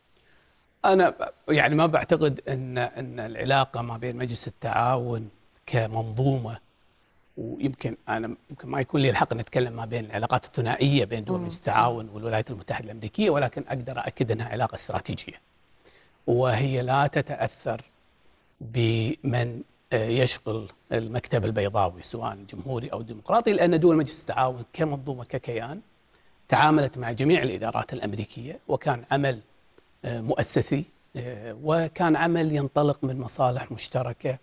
أنا 0.85 1.31
يعني 1.49 1.75
ما 1.75 1.85
بعتقد 1.85 2.41
أن 2.49 2.77
أن 2.77 3.19
العلاقة 3.19 3.81
ما 3.81 3.97
بين 3.97 4.15
مجلس 4.15 4.47
التعاون 4.47 5.29
كمنظومة 5.65 6.59
ويمكن 7.37 7.97
أنا 8.09 8.35
يمكن 8.49 8.69
ما 8.69 8.81
يكون 8.81 9.01
لي 9.01 9.09
الحق 9.09 9.33
ان 9.33 9.39
أتكلم 9.39 9.73
ما 9.73 9.85
بين 9.85 10.05
العلاقات 10.05 10.45
الثنائية 10.45 11.05
بين 11.05 11.23
دول 11.23 11.39
مجلس 11.39 11.57
التعاون 11.57 12.09
والولايات 12.09 12.51
المتحدة 12.51 12.85
الأمريكية 12.85 13.29
ولكن 13.29 13.63
أقدر 13.67 13.99
اكد 13.99 14.31
إنها 14.31 14.49
علاقة 14.49 14.75
استراتيجية. 14.75 15.41
وهي 16.27 16.81
لا 16.81 17.07
تتأثر 17.07 17.81
بمن 18.61 19.61
يشغل 19.93 20.69
المكتب 20.91 21.45
البيضاوي 21.45 22.03
سواء 22.03 22.33
الجمهوري 22.33 22.87
أو 22.87 23.01
الديمقراطي 23.01 23.53
لأن 23.53 23.79
دول 23.79 23.95
مجلس 23.95 24.21
التعاون 24.21 24.63
كمنظومة 24.73 25.23
ككيان 25.23 25.81
تعاملت 26.49 26.97
مع 26.97 27.11
جميع 27.11 27.43
الإدارات 27.43 27.93
الأمريكية 27.93 28.59
وكان 28.67 29.03
عمل 29.11 29.39
آه، 30.05 30.21
مؤسسي 30.21 30.83
آه، 31.15 31.57
وكان 31.63 32.15
عمل 32.15 32.55
ينطلق 32.55 33.03
من 33.03 33.19
مصالح 33.19 33.71
مشتركة 33.71 34.37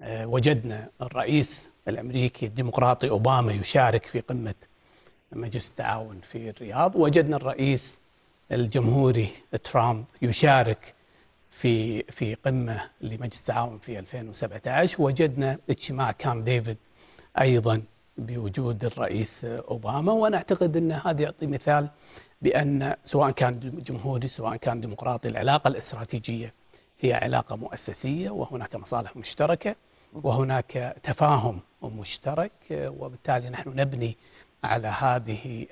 آه، 0.00 0.26
وجدنا 0.26 0.88
الرئيس 1.02 1.68
الأمريكي 1.88 2.46
الديمقراطي 2.46 3.10
أوباما 3.10 3.52
يشارك 3.52 4.06
في 4.06 4.20
قمة 4.20 4.54
مجلس 5.32 5.70
التعاون 5.70 6.20
في 6.20 6.50
الرياض. 6.50 6.96
وجدنا 6.96 7.36
الرئيس 7.36 8.00
الجمهوري 8.52 9.28
ترامب 9.64 10.04
يشارك 10.22 10.94
في 11.50 12.02
في 12.02 12.34
قمة 12.34 12.80
لمجلس 13.00 13.40
التعاون 13.40 13.78
في 13.78 13.98
2017 13.98 15.02
وجدنا 15.02 15.58
اجتماع 15.70 16.12
كام 16.12 16.44
ديفيد 16.44 16.76
أيضا 17.40 17.82
بوجود 18.18 18.84
الرئيس 18.84 19.44
أوباما. 19.44 20.12
وأنا 20.12 20.36
اعتقد 20.36 20.76
أن 20.76 20.92
هذا 20.92 21.22
يعطي 21.22 21.46
مثال 21.46 21.88
بأن 22.42 22.96
سواء 23.04 23.30
كان 23.30 23.82
جمهوري 23.86 24.28
سواء 24.28 24.56
كان 24.56 24.80
ديمقراطي 24.80 25.28
العلاقة 25.28 25.68
الاستراتيجية 25.68 26.54
هي 27.00 27.12
علاقة 27.14 27.56
مؤسسية 27.56 28.30
وهناك 28.30 28.76
مصالح 28.76 29.16
مشتركة 29.16 29.74
وهناك 30.12 30.96
تفاهم 31.02 31.60
مشترك 31.88 32.52
وبالتالي 32.70 33.50
نحن 33.50 33.68
نبني 33.68 34.16
على 34.64 34.88
هذه 34.88 35.66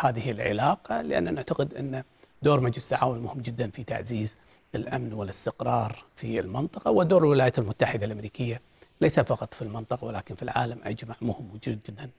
هذه 0.00 0.30
العلاقة 0.30 1.02
لأن 1.02 1.34
نعتقد 1.34 1.74
أن 1.74 2.02
دور 2.42 2.60
مجلس 2.60 2.92
التعاون 2.92 3.18
مهم 3.18 3.40
جدا 3.40 3.70
في 3.70 3.84
تعزيز 3.84 4.36
الأمن 4.74 5.12
والاستقرار 5.12 6.04
في 6.16 6.40
المنطقة 6.40 6.90
ودور 6.90 7.22
الولايات 7.22 7.58
المتحدة 7.58 8.06
الأمريكية 8.06 8.60
ليس 9.00 9.20
فقط 9.20 9.54
في 9.54 9.62
المنطقة 9.62 10.04
ولكن 10.04 10.34
في 10.34 10.42
العالم 10.42 10.80
أجمع 10.84 11.14
مهم 11.22 11.58
جدا 11.64 12.10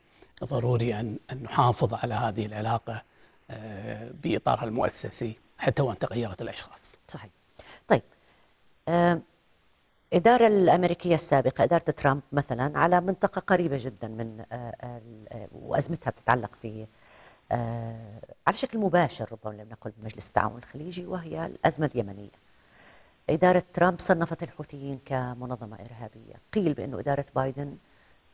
ضروري 0.43 0.99
أن 0.99 1.17
أن 1.31 1.43
نحافظ 1.43 1.93
على 1.93 2.13
هذه 2.13 2.45
العلاقة 2.45 3.03
آه، 3.51 4.11
بإطارها 4.23 4.63
المؤسسي 4.63 5.35
حتى 5.57 5.81
وإن 5.81 5.97
تغيرت 5.99 6.41
الأشخاص. 6.41 6.95
صحيح. 7.07 7.31
طيب 7.87 8.01
الإدارة 10.13 10.47
الأمريكية 10.47 11.15
السابقة 11.15 11.63
إدارة 11.63 11.83
ترامب 11.83 12.21
مثلا 12.31 12.79
على 12.79 13.01
منطقة 13.01 13.39
قريبة 13.39 13.77
جدا 13.77 14.07
من 14.07 14.45
آه، 14.51 15.01
وأزمتها 15.51 16.11
بتتعلق 16.11 16.55
في 16.61 16.87
آه، 17.51 18.21
على 18.47 18.57
شكل 18.57 18.79
مباشر 18.79 19.29
ربما 19.31 19.63
نقول 19.63 19.93
بمجلس 19.97 20.27
التعاون 20.27 20.57
الخليجي 20.57 21.05
وهي 21.05 21.45
الأزمة 21.45 21.91
اليمنية. 21.95 22.29
إدارة 23.29 23.63
ترامب 23.73 23.99
صنفت 23.99 24.43
الحوثيين 24.43 24.99
كمنظمة 25.05 25.75
إرهابية. 25.75 26.35
قيل 26.53 26.73
بأن 26.73 26.93
إدارة 26.93 27.25
بايدن 27.35 27.77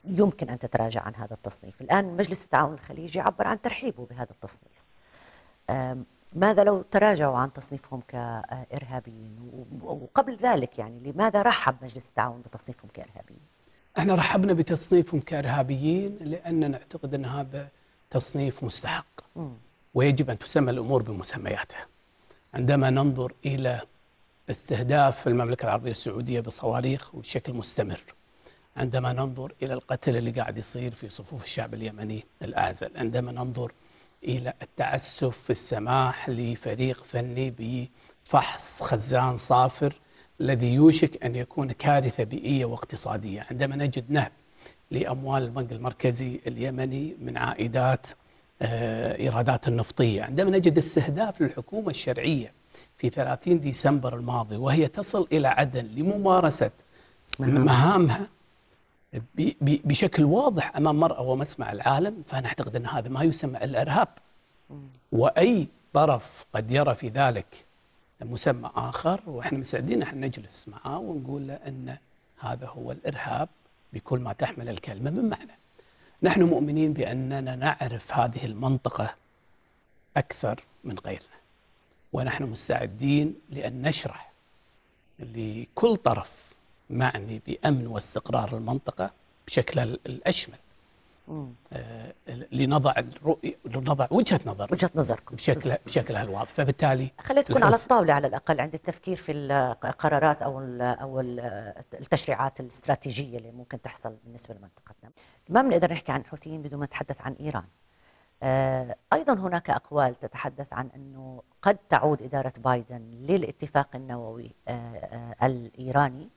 يمكن 0.05 0.49
أن 0.49 0.59
تتراجع 0.59 1.01
عن 1.01 1.15
هذا 1.15 1.33
التصنيف. 1.33 1.81
الآن 1.81 2.17
مجلس 2.17 2.43
التعاون 2.43 2.73
الخليجي 2.73 3.19
عبر 3.19 3.47
عن 3.47 3.61
ترحيبه 3.61 4.05
بهذا 4.05 4.31
التصنيف. 4.31 4.85
ماذا 6.35 6.63
لو 6.63 6.81
تراجعوا 6.81 7.37
عن 7.37 7.53
تصنيفهم 7.53 8.01
كإرهابيين؟ 8.07 9.51
وقبل 9.81 10.35
ذلك 10.35 10.79
يعني 10.79 11.11
لماذا 11.11 11.41
رحب 11.41 11.75
مجلس 11.81 12.07
التعاون 12.07 12.41
بتصنيفهم 12.41 12.89
كإرهابيين؟ 12.93 13.39
إحنا 13.97 14.15
رحبنا 14.15 14.53
بتصنيفهم 14.53 15.19
كإرهابيين 15.19 16.17
لأن 16.21 16.71
نعتقد 16.71 17.13
أن 17.13 17.25
هذا 17.25 17.67
تصنيف 18.09 18.63
مستحق. 18.63 19.05
ويجب 19.93 20.29
أن 20.29 20.37
تسمى 20.37 20.71
الأمور 20.71 21.01
بمسمياتها. 21.03 21.87
عندما 22.53 22.89
ننظر 22.89 23.33
إلى 23.45 23.81
استهداف 24.49 25.27
المملكة 25.27 25.65
العربية 25.65 25.91
السعودية 25.91 26.39
بصواريخ 26.39 27.15
بشكل 27.15 27.53
مستمر 27.53 28.01
عندما 28.77 29.13
ننظر 29.13 29.53
إلى 29.63 29.73
القتل 29.73 30.17
اللي 30.17 30.31
قاعد 30.31 30.57
يصير 30.57 30.95
في 30.95 31.09
صفوف 31.09 31.43
الشعب 31.43 31.73
اليمني 31.73 32.25
الأعزل 32.41 32.89
عندما 32.95 33.31
ننظر 33.31 33.71
إلى 34.25 34.53
التعسف 34.61 35.37
في 35.37 35.49
السماح 35.49 36.29
لفريق 36.29 37.03
فني 37.03 37.53
بفحص 38.25 38.83
خزان 38.83 39.37
صافر 39.37 39.93
الذي 40.41 40.73
يوشك 40.73 41.23
أن 41.25 41.35
يكون 41.35 41.71
كارثة 41.71 42.23
بيئية 42.23 42.65
واقتصادية. 42.65 43.47
عندما 43.51 43.75
نجد 43.75 44.05
نهب 44.11 44.31
لأموال 44.91 45.43
البنك 45.43 45.71
المركزي 45.71 46.39
اليمني 46.47 47.15
من 47.21 47.37
عائدات 47.37 48.07
آه، 48.61 49.17
إيرادات 49.19 49.67
النفطية. 49.67 50.23
عندما 50.23 50.49
نجد 50.57 50.77
استهداف 50.77 51.41
للحكومة 51.41 51.89
الشرعية 51.89 52.53
في 52.97 53.09
30 53.09 53.59
ديسمبر 53.59 54.15
الماضي 54.15 54.55
وهي 54.55 54.87
تصل 54.87 55.27
إلى 55.31 55.47
عدن 55.47 55.85
لممارسة 55.85 56.71
مهامها 57.39 58.27
بشكل 59.61 60.23
واضح 60.23 60.77
أمام 60.77 60.99
مرأى 60.99 61.25
ومسمع 61.25 61.71
العالم 61.71 62.23
فأنا 62.27 62.47
أعتقد 62.47 62.75
أن 62.75 62.85
هذا 62.85 63.09
ما 63.09 63.23
يسمى 63.23 63.63
الإرهاب 63.63 64.07
وأي 65.11 65.67
طرف 65.93 66.45
قد 66.53 66.71
يرى 66.71 66.95
في 66.95 67.07
ذلك 67.07 67.65
مسمى 68.21 68.71
آخر 68.75 69.21
وإحنا 69.27 69.57
مسعدين 69.57 70.01
إحنا 70.01 70.27
نجلس 70.27 70.67
معه 70.67 70.97
ونقول 70.99 71.47
له 71.47 71.53
أن 71.53 71.97
هذا 72.39 72.67
هو 72.67 72.91
الإرهاب 72.91 73.49
بكل 73.93 74.19
ما 74.19 74.33
تحمل 74.33 74.69
الكلمة 74.69 75.11
من 75.11 75.29
معنى. 75.29 75.51
نحن 76.23 76.43
مؤمنين 76.43 76.93
بأننا 76.93 77.55
نعرف 77.55 78.13
هذه 78.13 78.45
المنطقة 78.45 79.15
أكثر 80.17 80.63
من 80.83 80.99
غيرنا. 80.99 81.35
ونحن 82.13 82.43
مستعدين 82.43 83.35
لأن 83.49 83.81
نشرح 83.81 84.31
لكل 85.19 85.97
طرف 85.97 86.31
معني 86.89 87.41
بأمن 87.47 87.87
واستقرار 87.87 88.57
المنطقة 88.57 89.11
بشكل 89.47 89.79
الأشمل. 89.79 90.57
آه 91.73 92.13
لنضع 92.51 92.93
الرؤية 92.97 93.55
لنضع 93.65 94.07
وجهة 94.11 94.39
نظر 94.45 94.67
وجهة 94.71 94.89
نظركم. 94.95 95.35
بشكل 95.35 95.75
بشكلها 95.85 96.23
الواضح. 96.23 96.53
فبالتالي 96.53 97.11
خليها 97.19 97.43
تكون 97.43 97.63
على 97.63 97.75
الطاولة 97.75 98.13
على 98.13 98.27
الأقل 98.27 98.61
عند 98.61 98.73
التفكير 98.73 99.17
في 99.17 99.31
القرارات 99.31 100.41
أو 100.41 100.59
أو 100.81 101.19
التشريعات 101.19 102.59
الاستراتيجية 102.59 103.37
اللي 103.37 103.51
ممكن 103.51 103.81
تحصل 103.81 104.15
بالنسبة 104.25 104.55
لمنطقتنا. 104.55 105.11
ما 105.49 105.61
بنقدر 105.61 105.91
نحكي 105.91 106.11
عن 106.11 106.21
الحوثيين 106.21 106.61
بدون 106.61 106.79
ما 106.79 106.85
نتحدث 106.85 107.21
عن 107.21 107.33
إيران. 107.39 107.65
آه 108.43 108.95
أيضا 109.13 109.33
هناك 109.33 109.69
أقوال 109.69 110.19
تتحدث 110.19 110.73
عن 110.73 110.89
أنه 110.95 111.41
قد 111.61 111.77
تعود 111.89 112.21
إدارة 112.21 112.53
بايدن 112.57 113.01
للاتفاق 113.11 113.89
النووي 113.95 114.51
آه 114.67 115.35
الإيراني. 115.43 116.23
آه، 116.23 116.34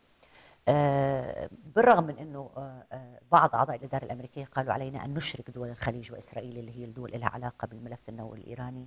بالرغم 1.77 2.05
من 2.05 2.19
إنه 2.19 2.51
آه، 2.57 2.85
آه، 2.93 3.19
بعض 3.33 3.55
أعضاء 3.55 3.77
الإدارة 3.77 4.05
الأمريكية 4.05 4.45
قالوا 4.45 4.73
علينا 4.73 5.05
أن 5.05 5.15
نشرك 5.15 5.51
دول 5.51 5.69
الخليج 5.69 6.13
وإسرائيل 6.13 6.59
اللي 6.59 6.79
هي 6.79 6.85
الدول 6.85 7.11
لها 7.15 7.29
علاقة 7.29 7.67
بالملف 7.67 8.01
النووي 8.09 8.39
الإيراني 8.39 8.87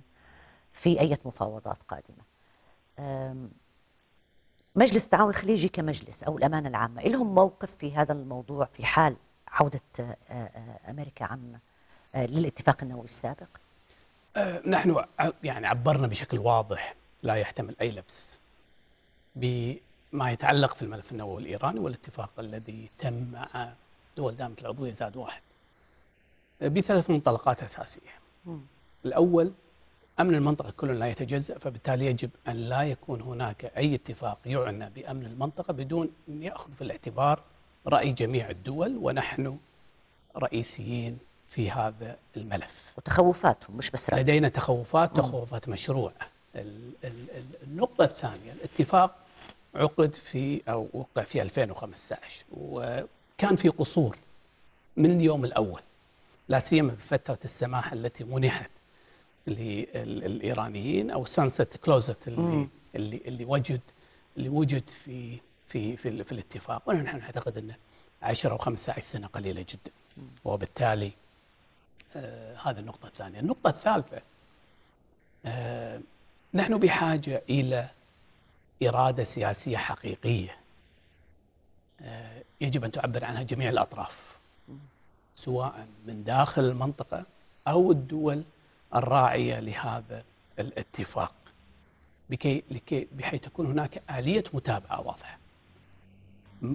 في 0.72 1.00
أي 1.00 1.16
مفاوضات 1.24 1.78
قادمة. 1.88 2.24
مجلس 4.76 5.04
التعاون 5.04 5.30
الخليجي 5.30 5.68
كمجلس 5.68 6.22
أو 6.22 6.38
الأمانة 6.38 6.68
العامة 6.68 7.02
لهم 7.02 7.34
موقف 7.34 7.74
في 7.78 7.96
هذا 7.96 8.12
الموضوع 8.12 8.64
في 8.64 8.86
حال 8.86 9.16
عودة 9.48 9.80
أمريكا 10.88 11.24
عن 11.24 11.58
للاتفاق 12.14 12.76
النووي 12.82 13.04
السابق؟ 13.04 13.48
نحن 14.66 15.04
يعني 15.44 15.66
عبرنا 15.66 16.06
بشكل 16.06 16.38
واضح 16.38 16.94
لا 17.22 17.34
يحتمل 17.34 17.76
أي 17.80 17.90
لبس 17.90 18.38
ما 20.12 20.30
يتعلق 20.30 20.74
في 20.74 20.82
الملف 20.82 21.12
النووي 21.12 21.42
الإيراني 21.42 21.80
والاتفاق 21.80 22.30
الذي 22.38 22.90
تم 22.98 23.30
مع 23.32 23.72
دول 24.16 24.36
دامة 24.36 24.54
العضوية 24.60 24.92
زاد 24.92 25.16
واحد. 25.16 25.42
بثلاث 26.60 27.10
منطلقات 27.10 27.62
أساسية. 27.62 28.10
الأول 29.04 29.52
أمن 30.20 30.34
المنطقة 30.34 30.70
كل 30.70 30.98
لا 30.98 31.06
يتجزأ 31.06 31.58
فبالتالي 31.58 32.06
يجب 32.06 32.30
أن 32.48 32.56
لا 32.56 32.82
يكون 32.82 33.20
هناك 33.20 33.64
أي 33.76 33.94
اتفاق 33.94 34.38
يعنى 34.46 34.90
بأمن 34.90 35.26
المنطقة 35.26 35.72
بدون 35.72 36.10
أن 36.28 36.42
يأخذ 36.42 36.72
في 36.72 36.82
الاعتبار 36.82 37.42
رأي 37.86 38.12
جميع 38.12 38.50
الدول 38.50 38.96
ونحن 38.96 39.58
رئيسيين 40.36 41.18
في 41.48 41.70
هذا 41.70 42.16
الملف. 42.36 42.92
وتخوفاتهم 42.98 43.76
مش 43.76 43.90
بس 43.90 44.10
رأي. 44.10 44.20
لدينا 44.20 44.48
تخوفات 44.48 45.16
تخوفات 45.16 45.68
مشروعة. 45.68 46.14
النقطة 47.64 48.04
الثانية 48.04 48.52
الاتفاق 48.52 49.16
عقد 49.74 50.14
في 50.14 50.62
أو 50.68 50.88
وقع 50.92 51.22
في 51.22 51.42
2015 51.42 52.44
وكان 52.52 53.56
في 53.56 53.68
قصور 53.68 54.16
من 54.96 55.10
اليوم 55.10 55.44
الأول 55.44 55.80
لا 56.48 56.58
سيما 56.60 56.92
بفترة 56.92 57.38
السماح 57.44 57.92
التي 57.92 58.24
منحت 58.24 58.70
للإيرانيين 59.46 61.10
أو 61.10 61.24
سانست 61.24 61.76
كلوزت 61.76 62.28
اللي 62.28 62.68
اللي 62.94 63.20
اللي 63.26 63.44
وجد 63.44 63.80
اللي 64.36 64.48
وجد 64.48 64.90
في 65.04 65.38
في 65.68 65.96
في, 65.96 66.24
في 66.24 66.32
الاتفاق. 66.32 66.82
ونحن 66.86 67.18
نعتقد 67.18 67.58
أن 67.58 67.74
10 68.22 68.50
أو 68.52 68.58
15 68.58 69.00
سنة 69.00 69.26
قليلة 69.26 69.60
جدا. 69.68 69.90
وبالتالي 70.44 71.10
آه 72.16 72.56
هذه 72.56 72.78
النقطة 72.78 73.06
الثانية. 73.06 73.40
النقطة 73.40 73.70
الثالثة 73.70 74.20
آه 75.46 76.00
نحن 76.54 76.78
بحاجة 76.78 77.42
إلى 77.50 77.88
إرادة 78.88 79.24
سياسية 79.24 79.76
حقيقية 79.76 80.56
آه 82.00 82.42
يجب 82.60 82.84
أن 82.84 82.92
تعبر 82.92 83.24
عنها 83.24 83.42
جميع 83.42 83.68
الأطراف 83.68 84.36
سواء 85.36 85.86
من 86.06 86.24
داخل 86.24 86.64
المنطقة 86.64 87.24
أو 87.68 87.92
الدول 87.92 88.42
الراعية 88.94 89.60
لهذا 89.60 90.24
الاتفاق 90.58 91.32
بكي 92.30 92.62
لكي 92.70 93.08
بحيث 93.12 93.40
تكون 93.40 93.66
هناك 93.66 94.02
آلية 94.10 94.44
متابعة 94.52 95.00
واضحة. 95.00 95.38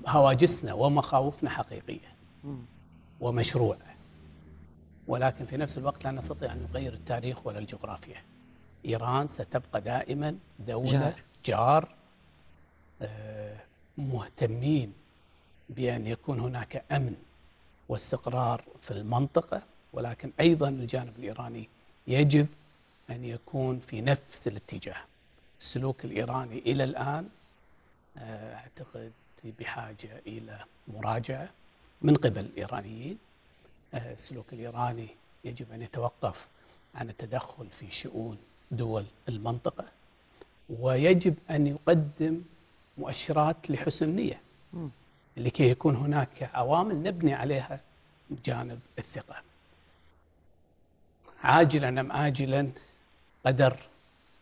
هواجسنا 0.08 0.74
ومخاوفنا 0.74 1.50
حقيقية 1.50 2.16
ومشروعة 3.22 3.78
ولكن 5.08 5.46
في 5.46 5.58
نفس 5.58 5.78
الوقت 5.78 6.04
لا 6.04 6.12
نستطيع 6.12 6.52
أن 6.54 6.68
نغير 6.72 6.94
التاريخ 6.94 7.48
ولا 7.48 7.60
الجغرافيا. 7.60 8.22
إيران 8.86 9.28
ستبقى 9.28 9.82
دائما 9.82 10.36
دولة 10.60 10.92
جار, 10.92 11.14
جار 11.46 11.88
مهتمين 13.98 14.94
بأن 15.70 16.08
يكون 16.08 16.40
هناك 16.40 16.84
أمن 16.92 17.16
واستقرار 17.90 18.64
في 18.82 18.92
المنطقة 18.92 19.62
ولكن 19.94 20.32
أيضا 20.40 20.70
الجانب 20.70 21.14
الإيراني 21.20 21.70
يجب 22.08 22.48
أن 23.10 23.26
يكون 23.26 23.80
في 23.80 24.02
نفس 24.02 24.48
الاتجاه. 24.48 25.02
السلوك 25.62 26.06
الإيراني 26.06 26.60
إلى 26.60 26.84
الآن 26.84 27.30
آه، 28.18 28.56
أعتقد 28.56 29.12
بحاجة 29.60 30.22
إلى 30.28 30.64
مراجعة 30.88 31.50
من 32.02 32.16
قبل 32.16 32.40
الإيرانيين. 32.40 33.18
آه، 33.94 34.14
السلوك 34.14 34.54
الإيراني 34.54 35.08
يجب 35.46 35.72
أن 35.72 35.82
يتوقف 35.82 36.48
عن 36.96 37.10
التدخل 37.10 37.68
في 37.70 37.92
شؤون 37.92 38.38
دول 38.72 39.06
المنطقة 39.30 39.86
ويجب 40.70 41.36
أن 41.50 41.68
يقدم 41.68 42.42
مؤشرات 42.98 43.70
لحسن 43.70 44.06
النية 44.06 44.42
لكي 45.38 45.70
يكون 45.70 45.96
هناك 45.96 46.50
عوامل 46.54 47.04
نبني 47.04 47.34
عليها 47.34 47.82
جانب 48.46 48.80
الثقة. 49.00 49.36
عاجلا 51.44 51.90
أم 52.02 52.12
اجلا 52.12 52.70
قدر 53.46 53.78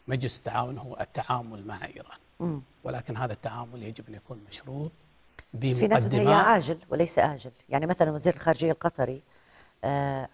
مجلس 0.07 0.37
التعاون 0.37 0.77
هو 0.77 0.97
التعامل 1.01 1.67
مع 1.67 1.79
إيران. 1.85 2.61
ولكن 2.83 3.17
هذا 3.17 3.33
التعامل 3.33 3.83
يجب 3.83 4.03
أن 4.09 4.15
يكون 4.15 4.39
مشروط 4.49 4.91
بمقدمات 5.53 6.03
في 6.05 6.17
ناس 6.17 6.27
عاجل 6.27 6.77
وليس 6.89 7.19
آجل. 7.19 7.51
يعني 7.69 7.85
مثلا 7.85 8.11
وزير 8.11 8.33
الخارجية 8.35 8.71
القطري 8.71 9.21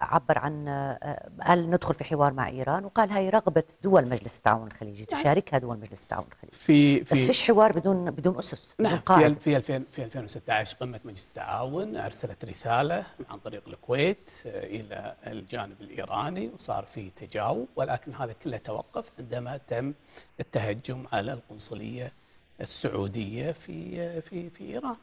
عبر 0.02 0.38
عن 0.38 0.68
آه، 0.68 1.30
قال 1.48 1.70
ندخل 1.70 1.94
في 1.94 2.04
حوار 2.04 2.34
مع 2.34 2.48
إيران 2.48 2.86
وقال 2.86 3.10
هاي 3.10 3.30
رغبة 3.30 3.64
دول 3.84 4.08
مجلس 4.08 4.38
التعاون 4.38 4.68
الخليجي 4.68 5.06
نعم. 5.12 5.22
تشاركها 5.22 5.60
دول 5.60 5.78
مجلس 5.80 6.02
التعاون 6.02 6.26
الخليجي. 6.32 6.58
في 6.58 7.06
في 7.06 7.16
بس 7.16 7.28
فيش 7.28 7.44
حوار 7.44 7.72
بدون 7.72 8.12
بدون 8.12 8.38
أسس 8.38 8.76
نعم 8.80 9.00
بدون 9.10 9.36
في 9.36 9.62
في 9.62 9.82
في 9.92 10.04
2016 10.04 10.78
قمه 10.78 11.00
مجلس 11.06 11.30
التعاون 11.30 11.98
أرسلت 11.98 12.46
رسالة 12.46 13.06
عن 13.30 13.40
طريق 13.40 13.64
الكويت 13.68 14.32
آه، 14.46 14.64
إلى 14.64 15.16
الجانب 15.28 15.82
الإيراني 15.82 16.48
وصار 16.48 16.84
في 16.86 17.10
تجاوب 17.10 17.68
ولكن 17.76 18.16
هذا 18.16 18.34
كله 18.34 18.58
توقف 18.58 19.06
عندما 19.20 19.58
تم 19.58 19.94
التهجم 20.40 21.06
على 21.14 21.34
القنصلية 21.34 22.14
السعودية 22.62 23.52
في 23.52 24.22
في 24.22 24.50
في 24.50 24.64
إيران. 24.64 24.96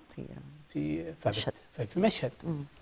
في 0.69 1.15
في 1.15 1.29
مشهد. 1.29 1.53
في 1.89 2.01
مشهد. 2.01 2.33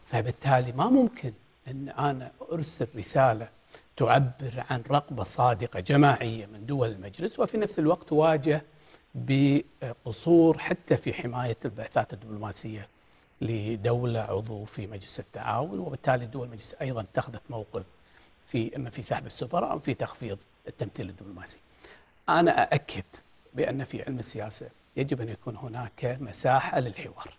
فبالتالي 0.04 0.72
ما 0.72 0.88
ممكن 0.88 1.32
أن 1.68 1.88
أنا 1.88 2.32
أرسل 2.52 2.86
رسالة 2.96 3.48
تعبر 3.96 4.64
عن 4.70 4.82
رغبة 4.90 5.24
صادقة 5.24 5.80
جماعية 5.80 6.46
من 6.46 6.66
دول 6.66 6.88
المجلس 6.90 7.38
وفي 7.38 7.56
نفس 7.56 7.78
الوقت 7.78 8.08
تواجه 8.08 8.62
بقصور 9.14 10.58
حتى 10.58 10.96
في 10.96 11.12
حماية 11.12 11.56
البعثات 11.64 12.12
الدبلوماسية 12.12 12.88
لدولة 13.40 14.20
عضو 14.20 14.64
في 14.64 14.86
مجلس 14.86 15.20
التعاون 15.20 15.78
وبالتالي 15.78 16.26
دول 16.26 16.46
المجلس 16.46 16.74
أيضا 16.74 17.00
اتخذت 17.00 17.42
موقف 17.50 17.82
في 18.46 18.76
إما 18.76 18.90
في 18.90 19.02
سحب 19.02 19.26
السفراء 19.26 19.70
أو 19.72 19.78
في 19.78 19.94
تخفيض 19.94 20.38
التمثيل 20.68 21.08
الدبلوماسي. 21.08 21.58
أنا 22.28 22.62
أأكد 22.62 23.04
بأن 23.54 23.84
في 23.84 24.02
علم 24.02 24.18
السياسة 24.18 24.68
يجب 24.96 25.20
أن 25.20 25.28
يكون 25.28 25.56
هناك 25.56 26.18
مساحة 26.20 26.80
للحوار. 26.80 27.30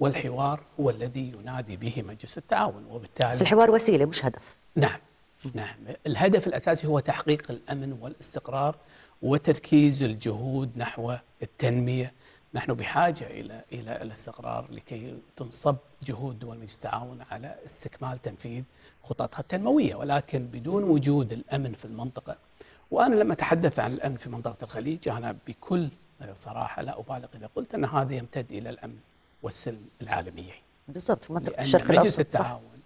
والحوار 0.00 0.60
هو 0.80 0.90
الذي 0.90 1.32
ينادي 1.38 1.76
به 1.76 2.04
مجلس 2.08 2.38
التعاون 2.38 2.84
وبالتالي 2.90 3.30
بس 3.30 3.42
الحوار 3.42 3.70
وسيلة 3.70 4.04
مش 4.04 4.24
هدف. 4.24 4.56
نعم 4.76 4.98
نعم. 5.54 5.76
الهدف 6.06 6.46
الأساسي 6.46 6.86
هو 6.86 7.00
تحقيق 7.00 7.50
الأمن 7.50 7.92
والاستقرار 7.92 8.76
وتركيز 9.22 10.02
الجهود 10.02 10.70
نحو 10.76 11.16
التنمية. 11.42 12.12
نحن 12.54 12.74
بحاجة 12.74 13.26
إلى 13.26 13.64
إلى 13.72 14.02
الاستقرار 14.02 14.66
لكي 14.70 15.18
تنصب 15.36 15.76
جهود 16.02 16.38
دول 16.38 16.58
مجلس 16.58 16.76
التعاون 16.76 17.18
على 17.30 17.54
استكمال 17.66 18.22
تنفيذ 18.22 18.62
خططها 19.02 19.40
التنموية. 19.40 19.94
ولكن 19.94 20.46
بدون 20.46 20.84
وجود 20.84 21.32
الأمن 21.32 21.72
في 21.72 21.84
المنطقة 21.84 22.36
وأنا 22.90 23.14
لما 23.14 23.32
أتحدث 23.32 23.78
عن 23.78 23.92
الأمن 23.92 24.16
في 24.16 24.30
منطقة 24.30 24.56
الخليج 24.62 25.08
أنا 25.08 25.36
بكل 25.46 25.88
صراحة 26.34 26.82
لا 26.82 27.00
أبالغ 27.00 27.28
إذا 27.34 27.50
قلت 27.56 27.74
أن 27.74 27.84
هذا 27.84 28.14
يمتد 28.14 28.52
إلى 28.52 28.70
الأمن. 28.70 28.98
والسلم 29.42 29.88
العالمية 30.02 30.52
بالضبط 30.88 31.30
منطقة 31.30 31.62
الشرق 31.62 31.90
الأوسط 31.90 32.18
التعاون 32.20 32.80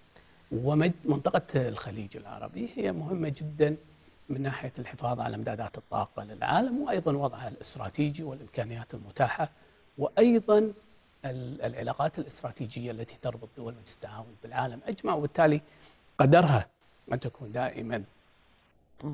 ومنطقة 0.53 1.69
الخليج 1.69 2.17
العربي 2.17 2.71
هي 2.77 2.93
مهمة 2.93 3.29
جدا 3.29 3.77
من 4.29 4.43
ناحية 4.43 4.73
الحفاظ 4.79 5.21
على 5.21 5.37
امدادات 5.37 5.79
الطاقة 5.79 6.25
للعالم 6.25 6.81
وأيضا 6.83 7.13
وضعها 7.13 7.49
الاستراتيجي 7.49 8.23
والإمكانيات 8.23 8.95
المتاحة 8.95 9.51
وأيضا 9.99 10.73
العلاقات 11.25 12.19
الاستراتيجية 12.19 12.91
التي 12.91 13.17
تربط 13.23 13.49
دول 13.57 13.75
مجلس 13.75 13.95
التعاون 13.97 14.37
بالعالم 14.43 14.81
أجمع 14.87 15.15
وبالتالي 15.15 15.61
قدرها 16.19 16.67
أن 17.13 17.21
تكون 17.21 17.53
دائما 17.53 18.05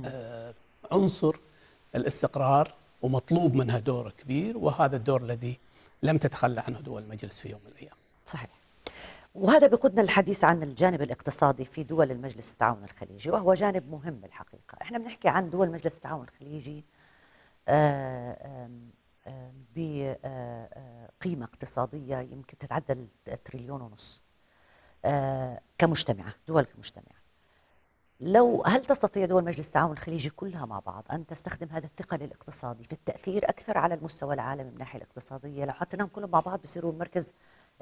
آه 0.04 0.54
عنصر 0.92 1.36
الاستقرار 1.94 2.74
ومطلوب 3.02 3.54
منها 3.54 3.78
دور 3.78 4.12
كبير 4.18 4.58
وهذا 4.58 4.96
الدور 4.96 5.22
الذي 5.22 5.58
لم 6.02 6.18
تتخلى 6.18 6.60
عنه 6.60 6.80
دول 6.80 7.02
المجلس 7.02 7.40
في 7.40 7.48
يوم 7.48 7.60
من 7.64 7.70
الأيام. 7.72 7.96
صحيح. 8.26 8.50
وهذا 9.34 9.66
بيقودنا 9.66 10.00
للحديث 10.00 10.44
عن 10.44 10.62
الجانب 10.62 11.02
الاقتصادي 11.02 11.64
في 11.64 11.82
دول 11.82 12.10
المجلس 12.10 12.52
التعاون 12.52 12.84
الخليجي 12.84 13.30
وهو 13.30 13.54
جانب 13.54 13.90
مهم 13.90 14.20
الحقيقة. 14.24 14.78
إحنا 14.82 14.98
بنحكي 14.98 15.28
عن 15.28 15.50
دول 15.50 15.70
مجلس 15.70 15.94
التعاون 15.94 16.26
الخليجي 16.28 16.84
آه، 17.68 18.68
بقيمة 19.76 21.44
آه، 21.44 21.48
اقتصادية 21.48 22.16
يمكن 22.16 22.58
تتعدى 22.58 22.92
التريليون 23.28 23.82
ونص 23.82 24.20
آه، 25.04 25.60
كمجتمعة 25.78 26.34
دول 26.48 26.62
كمجتمعة. 26.62 27.19
لو 28.20 28.62
هل 28.66 28.82
تستطيع 28.84 29.26
دول 29.26 29.44
مجلس 29.44 29.66
التعاون 29.66 29.92
الخليجي 29.92 30.30
كلها 30.30 30.66
مع 30.66 30.78
بعض 30.78 31.04
أن 31.12 31.26
تستخدم 31.26 31.68
هذا 31.70 31.86
الثقل 31.86 32.22
الاقتصادي 32.22 32.84
في 32.84 32.92
التأثير 32.92 33.48
أكثر 33.48 33.78
على 33.78 33.94
المستوى 33.94 34.34
العالمي 34.34 34.64
من 34.64 34.72
الناحيه 34.72 34.98
الاقتصادية؟ 34.98 35.64
لو 35.64 35.72
حطيناهم 35.72 36.08
كلهم 36.08 36.30
مع 36.30 36.40
بعض 36.40 36.62
بصيروا 36.62 36.92
المركز 36.92 37.32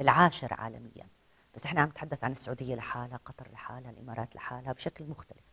العاشر 0.01 0.55
عالميا. 0.55 1.07
بس 1.55 1.65
إحنا 1.65 1.81
عم 1.81 1.89
نتحدث 1.89 2.25
عن 2.25 2.33
السعودية 2.33 2.75
لحالها 2.75 3.21
قطر 3.25 3.49
لحالها 3.53 3.91
الإمارات 3.91 4.37
لحالها 4.37 4.73
بشكل 4.73 5.05
مختلف. 5.05 5.45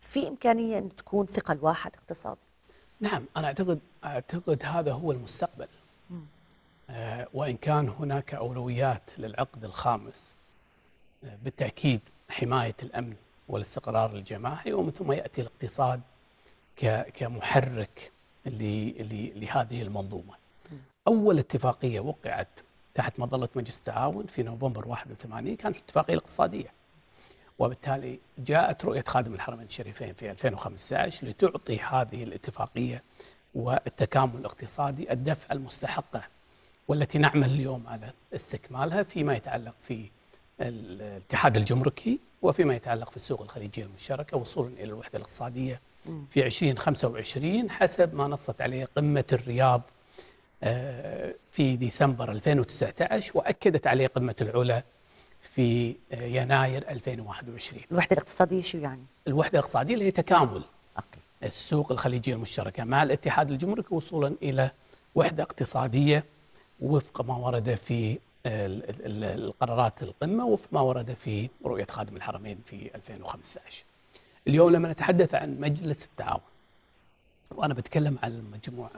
في 0.00 0.28
إمكانية 0.28 0.78
أن 0.78 0.96
تكون 0.96 1.26
ثقل 1.26 1.58
واحد 1.62 1.90
اقتصادي؟ 1.96 2.40
نعم 3.00 3.24
أنا 3.36 3.46
أعتقد 3.46 3.80
أعتقد 4.04 4.62
هذا 4.64 4.92
هو 4.92 5.12
المستقبل. 5.12 5.68
آه 6.90 7.28
وإن 7.34 7.56
كان 7.56 7.88
هناك 7.88 8.34
أولويات 8.34 9.18
للعقد 9.18 9.64
الخامس 9.64 10.36
آه 11.24 11.38
بالتأكيد 11.44 12.00
حماية 12.30 12.74
الأمن 12.82 13.16
والاستقرار 13.48 14.14
الجماعي 14.16 14.72
ومن 14.72 14.90
ثم 14.90 15.12
يأتي 15.12 15.40
الاقتصاد 15.40 16.00
كمحرك 17.14 18.10
لهذه 18.46 19.82
المنظومة. 19.82 20.34
أول 21.08 21.38
اتفاقية 21.38 22.00
وقعت 22.00 22.48
تحت 22.94 23.20
مظلة 23.20 23.48
مجلس 23.54 23.78
التعاون 23.78 24.26
في 24.26 24.42
نوفمبر 24.42 24.88
81 24.88 25.56
كانت 25.56 25.76
الاتفاقية 25.76 26.14
الاقتصادية. 26.14 26.72
وبالتالي 27.58 28.18
جاءت 28.38 28.84
رؤية 28.84 29.04
خادم 29.06 29.34
الحرمين 29.34 29.66
الشريفين 29.66 30.12
في 30.14 30.30
2015 30.30 31.26
لتعطي 31.26 31.78
هذه 31.78 32.22
الاتفاقية 32.24 33.02
والتكامل 33.54 34.36
الاقتصادي 34.40 35.12
الدفع 35.12 35.52
المستحقة 35.52 36.22
والتي 36.88 37.18
نعمل 37.18 37.44
اليوم 37.44 37.86
على 37.86 38.12
استكمالها 38.34 39.02
فيما 39.02 39.34
يتعلق 39.36 39.74
في 39.82 40.10
الاتحاد 40.60 41.56
الجمركي 41.56 42.18
وفيما 42.46 42.74
يتعلق 42.74 43.10
في 43.10 43.16
السوق 43.16 43.42
الخليجية 43.42 43.84
المشتركة 43.84 44.36
وصولا 44.36 44.68
إلى 44.68 44.84
الوحدة 44.84 45.18
الاقتصادية 45.18 45.80
في 46.30 46.46
2025 46.46 47.70
حسب 47.70 48.14
ما 48.14 48.28
نصت 48.28 48.60
عليه 48.60 48.88
قمة 48.96 49.24
الرياض 49.32 49.82
آه، 50.62 51.34
في 51.50 51.76
ديسمبر 51.76 52.32
2019 52.32 53.32
وأكدت 53.34 53.86
عليه 53.86 54.06
قمة 54.06 54.34
العلا 54.40 54.82
في 55.42 55.96
يناير 56.12 56.90
2021 56.90 57.82
الوحدة 57.92 58.12
الاقتصادية 58.12 58.62
شو 58.62 58.78
يعني؟ 58.78 59.04
الوحدة 59.28 59.58
الاقتصادية 59.58 59.94
اللي 59.94 60.04
هي 60.04 60.10
تكامل 60.10 60.62
أوكي. 60.96 61.18
السوق 61.42 61.92
الخليجية 61.92 62.34
المشتركة 62.34 62.84
مع 62.84 63.02
الاتحاد 63.02 63.50
الجمركي 63.50 63.94
وصولا 63.94 64.34
إلى 64.42 64.70
وحدة 65.14 65.42
اقتصادية 65.42 66.24
وفق 66.80 67.20
ما 67.20 67.36
ورد 67.36 67.74
في 67.74 68.18
القرارات 68.46 70.02
القمة 70.02 70.44
وفق 70.46 70.68
ما 70.72 70.80
ورد 70.80 71.12
في 71.24 71.48
رؤية 71.64 71.86
خادم 71.90 72.16
الحرمين 72.16 72.58
في 72.66 72.90
2015 72.94 73.84
اليوم 74.48 74.70
لما 74.70 74.92
نتحدث 74.92 75.34
عن 75.34 75.60
مجلس 75.60 76.04
التعاون 76.06 76.40
وأنا 77.54 77.74
بتكلم 77.74 78.18
عن 78.22 78.32
المجموعة 78.32 78.90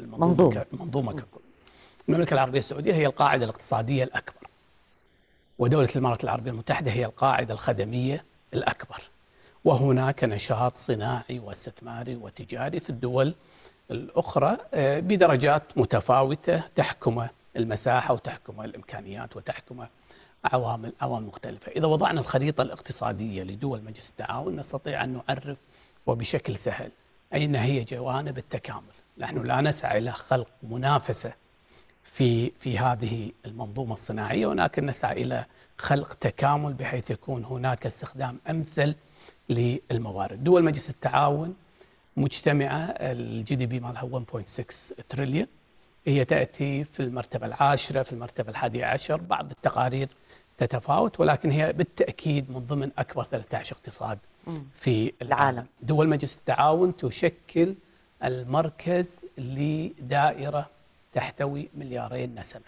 المنظومة 0.00 0.64
المنظومة 0.72 1.12
ككل. 1.12 1.40
المملكة 2.08 2.34
العربية 2.34 2.58
السعودية 2.58 2.94
هي 2.94 3.06
القاعدة 3.06 3.44
الاقتصادية 3.44 4.04
الأكبر 4.04 4.48
ودولة 5.58 5.88
الإمارات 5.88 6.24
العربية 6.24 6.50
المتحدة 6.50 6.90
هي 6.90 7.04
القاعدة 7.04 7.54
الخدمية 7.54 8.24
الأكبر. 8.54 9.00
وهناك 9.64 10.24
نشاط 10.24 10.76
صناعي 10.76 11.38
واستثماري 11.38 12.16
وتجاري 12.16 12.80
في 12.80 12.90
الدول 12.90 13.34
الأخرى 13.90 14.56
آه، 14.74 15.00
بدرجات 15.00 15.62
متفاوتة 15.76 16.58
تحكم 16.74 17.26
المساحة 17.56 18.14
وتحكم 18.14 18.60
الإمكانيات 18.60 19.36
وتحكم 19.36 19.86
عوامل 20.44 20.92
عوامل 21.00 21.26
مختلفة. 21.26 21.72
إذا 21.72 21.86
وضعنا 21.86 22.20
الخريطة 22.20 22.62
الاقتصادية 22.62 23.42
لدول 23.42 23.82
مجلس 23.84 24.10
التعاون 24.10 24.56
نستطيع 24.56 25.04
أن 25.04 25.12
نعرف 25.28 25.56
وبشكل 26.06 26.56
سهل 26.56 26.90
أين 27.34 27.56
هي 27.56 27.84
جوانب 27.84 28.38
التكامل. 28.38 28.82
نحن 29.18 29.42
لا 29.42 29.60
نسعى 29.60 29.98
إلى 29.98 30.12
خلق 30.12 30.50
منافسة 30.62 31.32
في 32.04 32.50
في 32.50 32.78
هذه 32.78 33.30
المنظومة 33.46 33.92
الصناعية 33.94 34.46
ولكن 34.46 34.86
نسعى 34.86 35.22
إلى 35.22 35.44
خلق 35.78 36.14
تكامل 36.14 36.72
بحيث 36.72 37.10
يكون 37.10 37.44
هناك 37.44 37.86
استخدام 37.86 38.38
أمثل 38.50 38.94
للموارد. 39.48 40.44
دول 40.44 40.64
مجلس 40.64 40.90
التعاون 40.90 41.54
مجتمعة 42.16 42.78
ال 43.00 43.54
GDP 43.54 43.80
مالها 43.80 44.02
1.6 44.02 44.92
تريليون 45.08 45.46
هي 46.08 46.24
تأتي 46.24 46.84
في 46.84 47.00
المرتبة 47.00 47.46
العاشرة 47.46 48.02
في 48.02 48.12
المرتبة 48.12 48.50
الحادية 48.50 48.84
عشر 48.84 49.16
بعض 49.16 49.50
التقارير 49.50 50.08
تتفاوت 50.58 51.20
ولكن 51.20 51.50
هي 51.50 51.72
بالتأكيد 51.72 52.50
من 52.50 52.58
ضمن 52.58 52.90
أكبر 52.98 53.24
13 53.24 53.76
اقتصاد 53.76 54.18
في 54.74 55.12
العالم. 55.22 55.66
دول 55.82 56.08
مجلس 56.08 56.36
التعاون 56.38 56.96
تشكل 56.96 57.74
المركز 58.24 59.26
لدائرة 59.38 60.68
تحتوي 61.12 61.68
مليارين 61.74 62.40
نسمة 62.40 62.62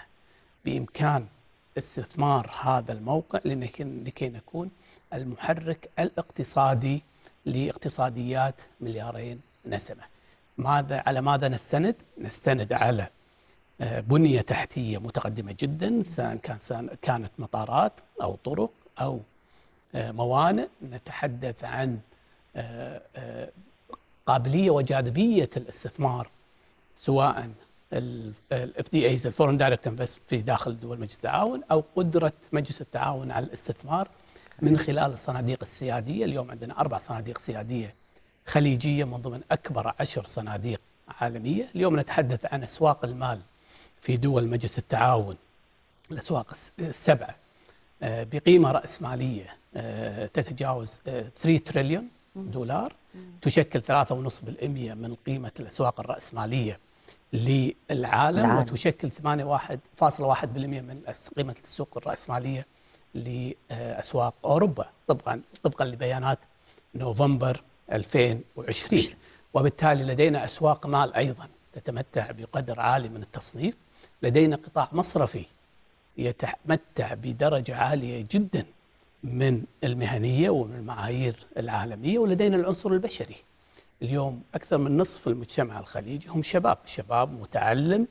بإمكان 0.65 1.27
استثمار 1.79 2.51
هذا 2.63 2.93
الموقع 2.93 3.41
لكي 3.45 4.29
نكون 4.29 4.71
المحرك 5.15 5.91
الاقتصادي 5.99 7.03
لاقتصاديات 7.47 8.55
مليارين 8.81 9.41
نسمة 9.67 10.03
ماذا 10.59 11.03
على 11.07 11.21
ماذا 11.21 11.49
نستند؟ 11.49 11.95
نستند 12.19 12.73
على 12.73 13.09
بنية 13.81 14.41
تحتية 14.41 14.99
متقدمة 14.99 15.55
جدا 15.61 16.03
سواء 16.07 16.35
كان 16.37 16.89
كانت 17.03 17.31
مطارات 17.39 17.93
أو 18.23 18.39
طرق 18.45 18.71
أو 19.01 19.21
آه، 19.95 20.13
موانئ. 20.13 20.69
نتحدث 20.91 21.65
عن 21.65 21.99
آه، 22.57 23.49
قابلية 24.27 24.71
وجاذبية 24.71 25.51
الاستثمار 25.57 26.31
سواء 26.97 27.51
ال 27.93 28.91
FDIs 28.93 29.09
ال 29.09 29.27
foreign 29.27 29.57
direct 29.57 29.87
investment 29.87 30.19
في 30.29 30.37
داخل 30.37 30.81
دول 30.81 31.01
مجلس 31.01 31.17
التعاون 31.17 31.63
أو 31.71 31.85
قدرة 31.97 32.33
مجلس 32.53 32.81
التعاون 32.81 33.31
على 33.31 33.47
الاستثمار 33.47 34.09
من 34.63 34.79
خلال 34.79 35.13
الصناديق 35.13 35.59
السيادية، 35.63 36.25
اليوم 36.25 36.51
عندنا 36.51 36.81
أربع 36.81 36.99
صناديق 36.99 37.39
سيادية 37.39 37.95
خليجية 38.47 39.05
من 39.05 39.17
ضمن 39.17 39.41
أكبر 39.51 39.95
عشر 40.01 40.27
صناديق 40.27 40.81
عالمية، 41.09 41.69
اليوم 41.75 42.01
نتحدث 42.01 42.53
عن 42.53 42.63
أسواق 42.63 43.05
المال 43.05 43.41
في 44.01 44.17
دول 44.17 44.49
مجلس 44.49 44.79
التعاون 44.79 45.37
الأسواق 46.11 46.53
السبعة 46.79 47.35
آه، 48.03 48.27
بقيمة 48.33 48.73
رأسمالية 48.73 49.57
آه، 49.77 50.27
تتجاوز 50.27 51.01
3 51.05 51.55
آه، 51.55 51.59
تريليون 51.59 52.09
دولار 52.37 52.93
تشكل 53.43 53.81
3.5% 53.81 54.95
من 54.95 55.17
قيمة 55.27 55.51
الأسواق 55.61 56.01
الرأسمالية 56.01 56.79
للعالم 57.33 57.75
العالم. 57.91 58.59
وتشكل 58.59 59.11
8.1% 59.11 60.81
من 60.81 61.01
قيمة 61.37 61.55
السوق 61.65 61.97
الرأسمالية 61.97 62.67
لأسواق 63.15 64.35
أوروبا. 64.45 64.89
طبقا 65.09 65.41
طبقا 65.63 65.85
لبيانات 65.85 66.39
نوفمبر 66.95 67.63
2020 67.93 69.05
وبالتالي 69.55 70.05
لدينا 70.05 70.45
أسواق 70.45 70.87
مال 70.87 71.15
أيضا 71.15 71.49
تتمتع 71.73 72.31
بقدر 72.31 72.81
عالي 72.81 73.09
من 73.09 73.23
التصنيف. 73.23 73.75
لدينا 74.23 74.57
قطاع 74.57 74.89
مصرفي 74.93 75.45
يتمتع 76.19 77.15
بدرجة 77.15 77.77
عالية 77.77 78.25
جدا 78.31 78.65
من 79.25 79.63
المهنية 79.85 80.51
ومن 80.51 80.77
المعايير 80.77 81.37
العالمية 81.57 82.19
ولدينا 82.19 82.57
العنصر 82.57 82.91
البشري. 82.91 83.37
اليوم 84.03 84.43
أكثر 84.55 84.79
من 84.79 84.97
نصف 84.97 85.29
المجتمع 85.29 85.81
الخليجي 85.81 86.29
هم 86.29 86.43
شباب 86.43 86.79
شباب 86.85 87.41
متعلم 87.41 88.07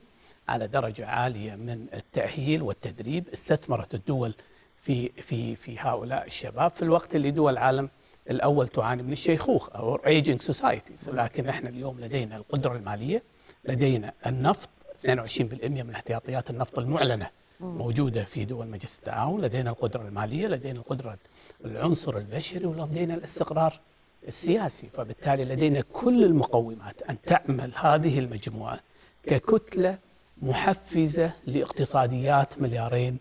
على 0.49 0.67
درجة 0.67 1.05
عالية 1.07 1.55
من 1.55 1.85
التأهيل 1.93 2.61
والتدريب 2.61 3.27
استثمرت 3.33 3.93
الدول 3.93 4.33
في 4.81 5.09
في 5.09 5.55
في 5.55 5.79
هؤلاء 5.79 6.25
الشباب. 6.27 6.71
في 6.71 6.81
الوقت 6.81 7.15
اللي 7.15 7.31
دول 7.31 7.53
العالم 7.53 7.89
الأول 8.29 8.67
تعاني 8.67 9.03
من 9.03 9.11
الشيخوخة 9.13 9.71
أو 9.71 9.95
aging 9.95 10.41
societies 10.41 11.09
لكن 11.09 11.49
إحنا 11.49 11.69
اليوم 11.69 11.99
لدينا 11.99 12.37
القدرة 12.37 12.75
المالية 12.75 13.23
لدينا 13.65 14.13
النفط 14.25 14.69
22% 15.05 15.41
من 15.63 15.91
احتياطيات 15.95 16.49
النفط 16.49 16.79
المعلنة 16.79 17.29
موجودة 17.59 18.23
في 18.23 18.45
دول 18.45 18.67
مجلس 18.67 18.99
التعاون 18.99 19.41
لدينا 19.41 19.69
القدرة 19.69 20.01
المالية 20.01 20.47
لدينا 20.47 20.79
القدرة 20.79 21.17
العنصر 21.65 22.17
البشري 22.17 22.65
ولدينا 22.65 23.13
الاستقرار 23.13 23.79
السياسي. 24.27 24.87
فبالتالي 24.93 25.45
لدينا 25.45 25.83
كل 25.93 26.23
المقومات 26.23 27.01
أن 27.01 27.17
تعمل 27.21 27.71
هذه 27.75 28.19
المجموعة 28.19 28.79
ككتلة 29.23 29.97
محفزة 30.41 31.31
لاقتصاديات 31.47 32.61
مليارين 32.61 33.17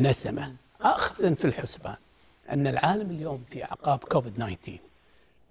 نسمة. 0.00 0.54
أخذا 0.80 1.34
في 1.34 1.44
الحسبان 1.44 1.96
أن 2.52 2.66
العالم 2.66 3.10
اليوم 3.10 3.44
في 3.50 3.64
أعقاب 3.64 3.98
كوفيد 3.98 4.34
19 4.34 4.78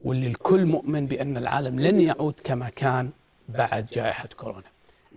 واللي 0.03 0.27
الكل 0.27 0.65
مؤمن 0.65 1.05
بأن 1.05 1.37
العالم 1.37 1.79
لن 1.79 2.01
يعود 2.01 2.33
كما 2.43 2.69
كان 2.69 3.09
بعد 3.49 3.85
جائحة 3.85 4.29
كورونا. 4.37 4.63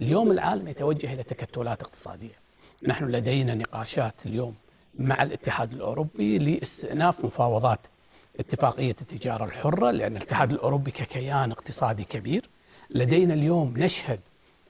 اليوم 0.01 0.31
العالم 0.31 0.69
يتوجه 0.69 1.13
إلى 1.15 1.23
تكتلات 1.23 1.83
اقتصادية. 1.83 2.39
نحن 2.83 3.05
لدينا 3.05 3.55
نقاشات 3.55 4.15
اليوم 4.27 4.55
مع 4.99 5.23
الاتحاد 5.23 5.73
الأوروبي 5.73 6.39
لاستئناف 6.39 7.25
مفاوضات 7.25 7.81
اتفاقية 8.41 8.97
التجارة 9.01 9.45
الحرة 9.45 9.91
لأن 9.91 10.17
الاتحاد 10.17 10.53
الأوروبي 10.53 10.91
ككيان 10.91 11.51
اقتصادي 11.51 12.05
كبير. 12.05 12.49
لدينا 12.91 13.35
اليوم 13.35 13.75
نشهد 13.77 14.21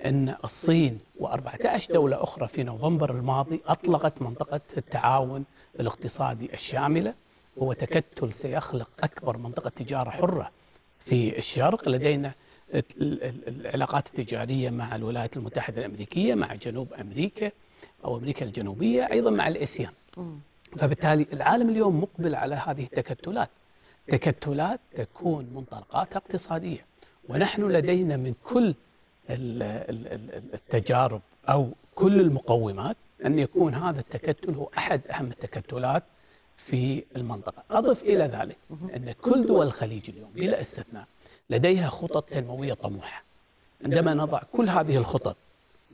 أن 0.05 0.35
الصين 0.45 0.99
و14 1.21 1.93
دولة 1.93 2.23
أخرى 2.23 2.49
في 2.49 2.63
نوفمبر 2.63 3.11
الماضي 3.11 3.61
أطلقت 3.67 4.23
منطقة 4.23 4.61
التعاون 4.77 5.45
الاقتصادي 5.81 6.53
الشاملة. 6.53 7.15
هو 7.59 7.73
تكتل 7.73 8.35
سيخلق 8.35 8.91
أكبر 9.01 9.37
منطقة 9.37 9.71
تجارة 9.71 10.11
حرة 10.11 10.51
في 10.99 11.39
الشرق. 11.39 11.89
لدينا 11.89 12.33
العلاقات 12.75 14.07
التجارية 14.07 14.71
مع 14.71 14.97
الولايات 14.97 15.37
المتحدة 15.37 15.81
الأمريكية 15.81 16.35
مع 16.35 16.55
جنوب 16.55 16.93
أمريكا 16.93 17.51
أو 18.05 18.17
أمريكا 18.17 18.45
الجنوبية 18.45 19.11
أيضا 19.13 19.31
مع 19.31 19.49
الإسيان. 19.49 19.93
فبالتالي 20.77 21.27
العالم 21.33 21.69
اليوم 21.69 22.01
مقبل 22.01 22.35
على 22.35 22.55
هذه 22.55 22.83
التكتلات. 22.83 23.51
تكتلات 24.09 24.81
تكون 24.97 25.47
منطلقاتها 25.55 26.19
اقتصادية. 26.19 26.85
ونحن 27.29 27.63
لدينا 27.69 28.17
من 28.17 28.35
كل 28.45 28.75
التجارب 30.55 31.21
أو 31.49 31.69
كل 31.95 32.21
المقومات 32.21 32.97
أن 33.27 33.39
يكون 33.39 33.75
هذا 33.75 34.01
التكتل 34.01 34.55
هو 34.55 34.71
أحد 34.79 35.01
أهم 35.11 35.27
التكتلات 35.27 36.03
في 36.57 37.05
المنطقة. 37.17 37.63
أضف 37.71 38.03
إلى 38.03 38.25
ذلك 38.25 38.57
أن 38.97 39.13
كل 39.23 39.47
دول 39.47 39.67
الخليج 39.67 40.11
اليوم 40.11 40.31
بلا 40.35 40.61
استثناء 40.61 41.07
لديها 41.51 41.89
خطط 41.89 42.25
تنموية 42.25 42.75
طموحة. 42.75 43.25
عندما 43.85 44.15
نضع 44.15 44.43
كل 44.53 44.69
هذه 44.69 44.97
الخطط 44.97 45.37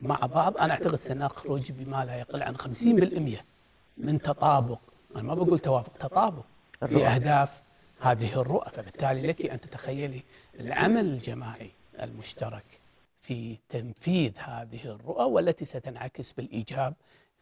مع 0.02 0.16
بعض 0.16 0.56
أنا 0.56 0.72
أعتقد 0.72 0.96
سنخرج 0.96 1.72
بما 1.72 2.04
لا 2.04 2.16
يقل 2.16 2.42
عن 2.42 2.56
50% 2.56 3.44
من 3.96 4.22
تطابق. 4.22 4.78
أنا 5.16 5.22
ما 5.22 5.34
بقول 5.34 5.58
توافق 5.58 5.92
تطابق 5.98 6.44
في 6.86 7.06
أهداف 7.06 7.62
هذه 8.00 8.40
الرؤى. 8.40 8.70
فبالتالي 8.70 9.26
لك 9.26 9.46
أن 9.46 9.60
تتخيلي 9.60 10.22
العمل 10.60 11.04
الجماعي 11.04 11.70
المشترك 12.02 12.80
في 13.20 13.56
تنفيذ 13.68 14.32
هذه 14.38 14.84
الرؤى 14.84 15.24
والتي 15.24 15.64
ستنعكس 15.64 16.32
بالإيجاب 16.32 16.94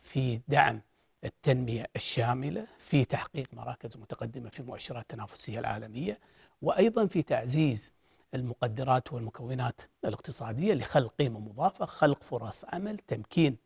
في 0.03 0.41
دعم 0.49 0.81
التنمية 1.25 1.87
الشاملة 1.97 2.67
في 2.79 3.05
تحقيق 3.05 3.47
مراكز 3.53 3.97
متقدمة 3.97 4.49
في 4.49 4.63
مؤشرات 4.63 5.03
التنافسية 5.03 5.59
العالمية 5.59 6.19
وأيضا 6.63 7.07
في 7.07 7.23
تعزيز 7.23 7.94
المقدرات 8.35 9.13
والمكونات 9.13 9.81
الاقتصادية 10.05 10.75
لخلق 10.75 11.15
قيمة 11.19 11.41
مضافة 11.41 11.85
خلق 11.85 12.23
فرص 12.23 12.65
عمل 12.65 12.99
تمكين 12.99 13.57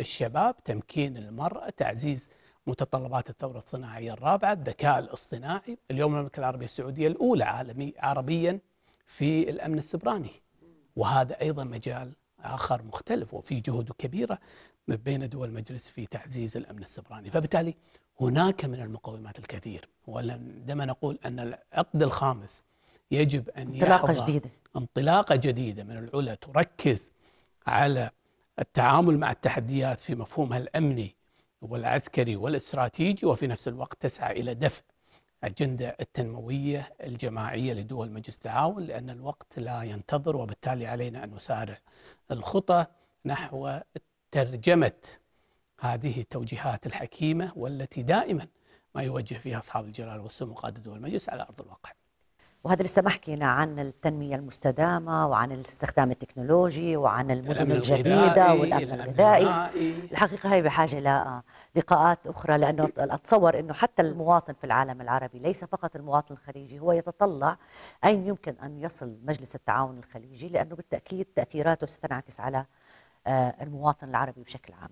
الشباب 0.00 0.54
تمكين 0.64 1.16
المرأة 1.16 1.70
تعزيز 1.70 2.30
متطلبات 2.66 3.30
الثورة 3.30 3.58
الصناعية 3.58 4.12
الرابعة 4.12 4.52
الذكاء 4.52 4.98
الاصطناعي. 4.98 5.78
اليوم 5.90 6.14
المملكة 6.14 6.40
العربية 6.40 6.64
السعودية 6.64 7.08
الأولى 7.08 7.44
عالمي 7.44 7.94
عربيا 7.98 8.60
في 9.06 9.50
الأمن 9.50 9.78
السبراني. 9.78 10.30
وهذا 10.96 11.40
أيضا 11.40 11.64
مجال 11.64 12.12
آخر 12.40 12.82
مختلف 12.82 13.34
وفي 13.34 13.60
جهود 13.60 13.92
كبيرة 13.98 14.38
بين 14.88 15.28
دول 15.28 15.48
المجلس 15.48 15.88
في 15.88 16.06
تعزيز 16.06 16.56
الأمن 16.56 16.82
السبراني. 16.82 17.30
فبالتالي 17.30 17.74
هناك 18.20 18.64
من 18.64 18.80
المقومات 18.80 19.38
الكثير. 19.38 19.88
وعندما 20.06 20.84
نقول 20.84 21.18
أن 21.26 21.40
العقد 21.40 22.02
الخامس 22.02 22.62
يجب 23.10 23.48
أن 23.48 23.62
انطلاقة 23.74 24.24
جديدة. 24.24 24.50
انطلاقة 24.76 25.36
جديدة 25.36 25.84
من 25.84 25.98
العلا 25.98 26.34
تركز 26.34 27.10
على 27.66 28.10
التعامل 28.58 29.18
مع 29.18 29.30
التحديات 29.30 29.98
في 29.98 30.14
مفهومها 30.14 30.58
الأمني 30.58 31.14
والعسكري 31.62 32.36
والإستراتيجي 32.36 33.26
وفي 33.26 33.46
نفس 33.46 33.68
الوقت 33.68 34.02
تسعى 34.02 34.40
إلى 34.40 34.54
دفع 34.54 34.82
أجندة 35.44 35.96
التنموية 36.00 36.92
الجماعية 37.00 37.72
لدول 37.72 38.10
مجلس 38.10 38.34
التعاون 38.36 38.82
لأن 38.82 39.10
الوقت 39.10 39.58
لا 39.58 39.82
ينتظر 39.82 40.36
وبالتالي 40.36 40.86
علينا 40.86 41.24
أن 41.24 41.34
نسارع 41.34 41.78
الخطى 42.30 42.86
نحو 43.24 43.78
ترجمة 44.30 44.92
هذه 45.80 46.20
التوجيهات 46.20 46.86
الحكيمة 46.86 47.52
والتي 47.56 48.02
دائما 48.02 48.46
ما 48.94 49.02
يوجه 49.02 49.34
فيها 49.34 49.58
أصحاب 49.58 49.84
الجلال 49.84 50.20
والسمو 50.20 50.54
قادة 50.54 50.80
دول 50.82 50.96
المجلس 50.96 51.28
على 51.28 51.42
أرض 51.42 51.60
الواقع. 51.60 51.92
وهذا 52.66 52.82
لسه 52.82 53.02
ما 53.02 53.10
حكينا 53.10 53.46
عن 53.46 53.78
التنمية 53.78 54.34
المستدامة 54.34 55.26
وعن 55.28 55.52
الاستخدام 55.52 56.10
التكنولوجي 56.10 56.96
وعن 56.96 57.30
المدن 57.30 57.72
الجديدة 57.72 58.54
والأمن 58.54 59.00
الغذائي. 59.00 59.70
الحقيقة 60.12 60.54
هي 60.54 60.62
بحاجة 60.62 60.98
للقاءات 61.76 62.26
أخرى 62.26 62.58
لأنه 62.58 62.88
أتصور 62.98 63.58
أنه 63.58 63.74
حتى 63.74 64.02
المواطن 64.02 64.52
في 64.54 64.64
العالم 64.64 65.00
العربي 65.00 65.38
ليس 65.38 65.64
فقط 65.64 65.96
المواطن 65.96 66.34
الخليجي 66.34 66.78
هو 66.80 66.92
يتطلع 66.92 67.56
أين 68.04 68.26
يمكن 68.26 68.54
أن 68.62 68.78
يصل 68.78 69.18
مجلس 69.22 69.54
التعاون 69.54 69.98
الخليجي 69.98 70.48
لأنه 70.48 70.76
بالتأكيد 70.76 71.24
تأثيراته 71.24 71.86
ستنعكس 71.86 72.40
على 72.40 72.66
آه، 73.26 73.54
المواطن 73.60 74.08
العربي 74.08 74.42
بشكل 74.42 74.74
عام. 74.74 74.90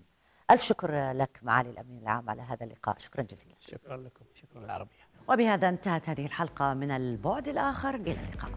ألف 0.51 0.63
شكر 0.63 1.13
لك 1.13 1.41
معالي 1.43 1.71
الأمين 1.71 2.03
العام 2.03 2.31
على 2.31 2.43
هذا 2.43 2.65
اللقاء. 2.65 2.99
شكرا 2.99 3.23
جزيلا. 3.23 3.55
شكرا 3.61 3.97
لكم. 3.97 4.25
شكرا 4.35 4.65
العربية 4.65 5.04
وبهذا 5.29 5.69
انتهت 5.69 6.09
هذه 6.09 6.27
الحلقة 6.27 6.75
من 6.75 6.91
البعد 6.91 7.49
الآخر 7.49 7.95
إلى 7.95 8.11
اللقاء. 8.11 8.51